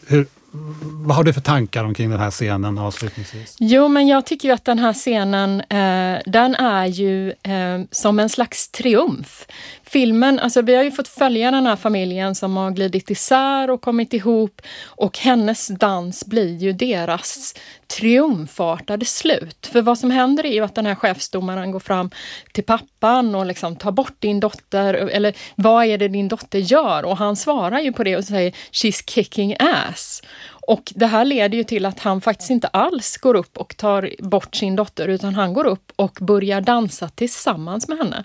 [0.07, 3.55] Hur, vad har du för tankar omkring den här scenen avslutningsvis?
[3.59, 8.19] Jo, men jag tycker ju att den här scenen, eh, den är ju eh, som
[8.19, 9.45] en slags triumf.
[9.91, 13.81] Filmen, alltså vi har ju fått följa den här familjen som har glidit isär och
[13.81, 17.55] kommit ihop och hennes dans blir ju deras
[17.97, 19.69] triumfartade slut.
[19.71, 22.09] För vad som händer är ju att den här chefsdomaren går fram
[22.51, 27.05] till pappan och liksom tar bort din dotter, eller vad är det din dotter gör?
[27.05, 30.21] Och han svarar ju på det och säger She's kicking ass.
[30.69, 34.09] Och det här leder ju till att han faktiskt inte alls går upp och tar
[34.19, 38.23] bort sin dotter utan han går upp och börjar dansa tillsammans med henne.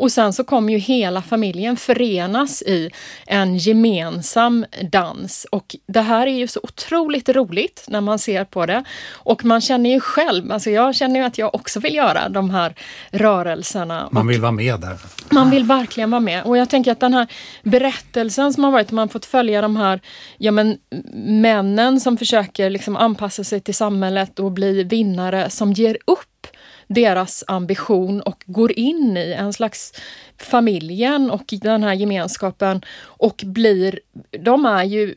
[0.00, 2.90] Och sen så kommer ju hela familjen förenas i
[3.26, 5.46] en gemensam dans.
[5.52, 8.84] Och det här är ju så otroligt roligt när man ser på det.
[9.12, 12.50] Och man känner ju själv, alltså jag känner ju att jag också vill göra de
[12.50, 12.74] här
[13.10, 14.08] rörelserna.
[14.10, 14.96] Man vill vara med där.
[15.30, 16.44] Man vill verkligen vara med.
[16.44, 17.26] Och jag tänker att den här
[17.62, 20.00] berättelsen som har varit, man fått följa de här
[20.38, 20.78] ja, men,
[21.24, 26.46] männen som försöker liksom anpassa sig till samhället och bli vinnare, som ger upp
[26.86, 29.92] deras ambition och går in i en slags
[30.38, 34.00] familjen och den här gemenskapen och blir,
[34.30, 35.14] de är ju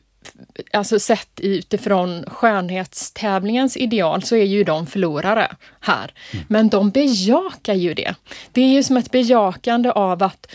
[0.72, 6.12] alltså sett utifrån skönhetstävlingens ideal så är ju de förlorare här.
[6.32, 6.44] Mm.
[6.48, 8.14] Men de bejakar ju det.
[8.52, 10.46] Det är ju som ett bejakande av att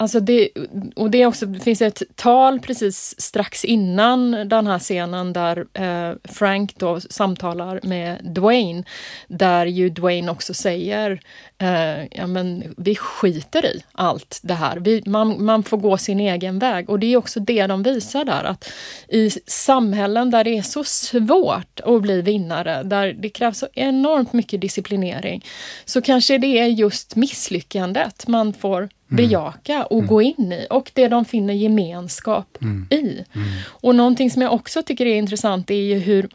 [0.00, 0.48] Alltså det,
[0.96, 5.66] och det, är också, det finns ett tal precis strax innan den här scenen där
[5.74, 8.84] eh, Frank då samtalar med Dwayne.
[9.28, 11.20] Där ju Dwayne också säger,
[11.58, 14.76] eh, ja men vi skiter i allt det här.
[14.76, 16.90] Vi, man, man får gå sin egen väg.
[16.90, 18.72] Och det är också det de visar där, att
[19.08, 24.32] i samhällen där det är så svårt att bli vinnare, där det krävs så enormt
[24.32, 25.44] mycket disciplinering,
[25.84, 30.06] så kanske det är just misslyckandet man får bejaka och mm.
[30.06, 32.86] gå in i och det de finner gemenskap mm.
[32.90, 33.24] i.
[33.34, 33.48] Mm.
[33.66, 36.28] Och någonting som jag också tycker är intressant är ju hur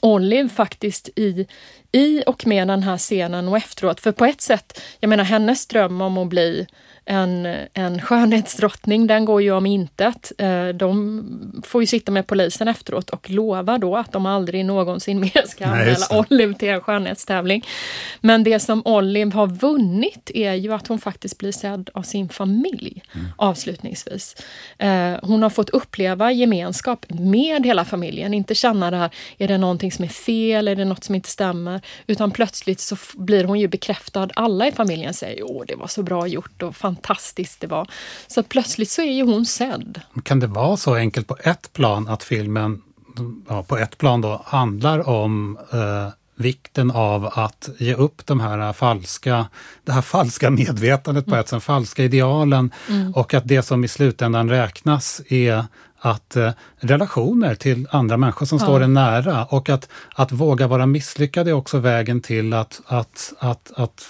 [0.00, 1.46] Olive faktiskt i,
[1.92, 5.66] i och med den här scenen och efteråt, för på ett sätt, jag menar hennes
[5.66, 6.66] dröm om att bli
[7.06, 10.32] en, en skönhetsdrottning, den går ju om intet.
[10.38, 15.20] Eh, de får ju sitta med polisen efteråt och lova då att de aldrig någonsin
[15.34, 17.64] mer ska anmäla Olive till en skönhetstävling.
[18.20, 22.28] Men det som Olive har vunnit är ju att hon faktiskt blir sedd av sin
[22.28, 23.26] familj mm.
[23.36, 24.36] avslutningsvis.
[24.78, 29.58] Eh, hon har fått uppleva gemenskap med hela familjen, inte känna det här, är det
[29.58, 31.80] någonting som är fel, är det något som inte stämmer?
[32.06, 34.28] Utan plötsligt så blir hon ju bekräftad.
[34.34, 37.88] Alla i familjen säger, åh det var så bra gjort och fantastiskt det var.
[38.26, 40.00] Så plötsligt så är ju hon sedd.
[40.22, 42.82] Kan det vara så enkelt på ett plan att filmen
[43.48, 48.72] ja, på ett plan då handlar om eh, vikten av att ge upp de här
[48.72, 49.46] falska,
[49.84, 53.14] det här falska medvetandet på ett sätt, falska idealen mm.
[53.14, 55.64] och att det som i slutändan räknas är
[55.98, 58.64] att eh, relationer till andra människor som ja.
[58.64, 63.32] står en nära och att, att våga vara misslyckad är också vägen till att, att,
[63.38, 64.06] att, att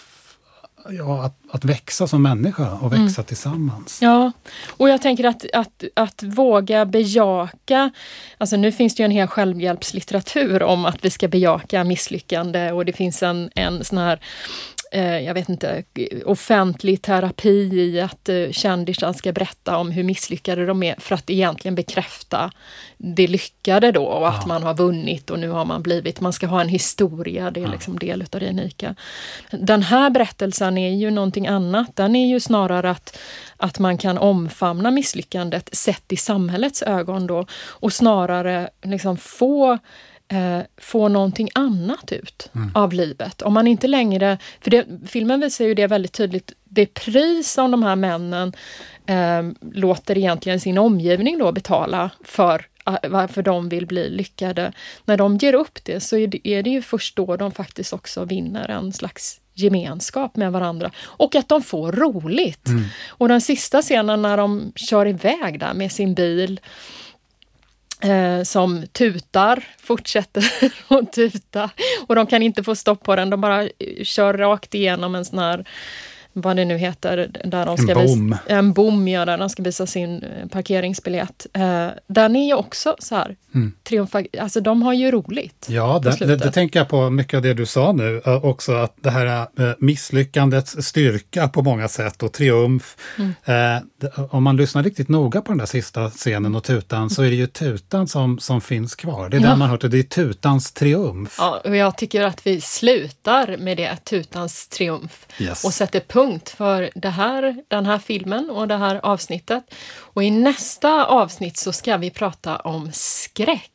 [0.91, 3.26] ja, att, att växa som människa och växa mm.
[3.26, 3.99] tillsammans.
[4.03, 4.32] Ja,
[4.68, 7.91] och jag tänker att, att, att våga bejaka,
[8.39, 12.85] alltså nu finns det ju en hel självhjälpslitteratur om att vi ska bejaka misslyckande och
[12.85, 14.20] det finns en, en sån här
[15.01, 15.84] jag vet inte,
[16.24, 21.30] offentlig terapi i att eh, kändisar ska berätta om hur misslyckade de är för att
[21.30, 22.51] egentligen bekräfta
[22.97, 24.47] det lyckade då och att ja.
[24.47, 27.64] man har vunnit och nu har man blivit, man ska ha en historia, det är
[27.64, 27.70] ja.
[27.70, 28.95] liksom del utav det unika.
[29.51, 33.18] Den här berättelsen är ju någonting annat, den är ju snarare att,
[33.57, 39.78] att man kan omfamna misslyckandet sett i samhällets ögon då och snarare liksom få
[40.29, 42.70] eh, få någonting annat ut mm.
[42.75, 43.43] av livet.
[43.43, 47.70] Om man inte längre, för det, filmen visar ju det väldigt tydligt, det pris som
[47.70, 48.53] de här männen
[49.07, 54.72] eh, låter egentligen sin omgivning då betala för eh, varför de vill bli lyckade.
[55.05, 57.93] När de ger upp det så är det, är det ju först då de faktiskt
[57.93, 62.68] också vinner en slags gemenskap med varandra och att de får roligt.
[62.68, 62.85] Mm.
[63.09, 66.61] Och den sista scenen när de kör iväg där med sin bil
[68.01, 70.53] eh, som tutar, fortsätter
[70.88, 71.70] att tuta.
[72.07, 73.68] Och de kan inte få stopp på den, de bara
[74.03, 75.64] kör rakt igenom en sån här
[76.35, 78.30] vad det nu heter, där de ska en bom.
[78.30, 81.47] Visa, en bom, ja, där de ska visa sin eh, parkeringsbiljett.
[81.53, 83.72] Eh, den är ju också så här, mm.
[83.82, 85.66] triumfa, alltså de har ju roligt.
[85.68, 88.72] Ja, det, det, det, tänker jag på mycket av det du sa nu eh, också,
[88.72, 89.26] att det här
[89.59, 92.97] eh, misslyckandets styrka på många sätt och triumf.
[93.18, 93.32] Mm.
[93.45, 93.82] Eh,
[94.30, 97.37] om man lyssnar riktigt noga på den där sista scenen och tutan så är det
[97.37, 99.28] ju tutan som, som finns kvar.
[99.28, 99.49] Det är ja.
[99.49, 101.37] den man hört, det är tutans triumf.
[101.39, 105.64] Ja, och jag tycker att vi slutar med det, tutans triumf, yes.
[105.64, 109.75] och sätter punkt punkt för det här, den här filmen och det här avsnittet.
[109.97, 113.70] Och i nästa avsnitt så ska vi prata om skräck.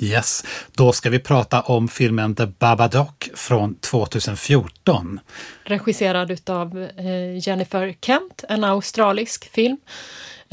[0.00, 5.20] Yes, då ska vi prata om filmen The Babadook från 2014.
[5.64, 9.76] Regisserad utav eh, Jennifer Kent, en australisk film.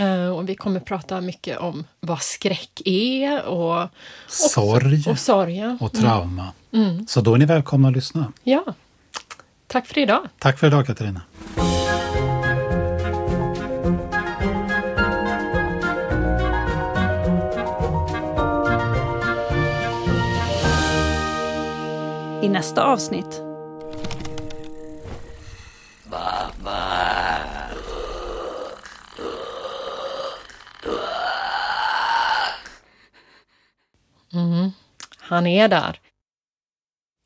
[0.02, 3.90] Uh, och vi kommer prata mycket om vad skräck är och, och
[4.28, 6.52] sorg och, sorg, och trauma.
[6.74, 6.90] Mm.
[6.90, 7.08] Mm.
[7.08, 8.34] Så då är ni välkomna att lyssna.
[8.44, 8.64] Ja.
[9.68, 10.28] Tack för idag.
[10.40, 11.22] Tack för idag Katarina.
[22.42, 23.42] I nästa avsnitt.
[34.34, 34.72] Mm,
[35.20, 36.00] han är där.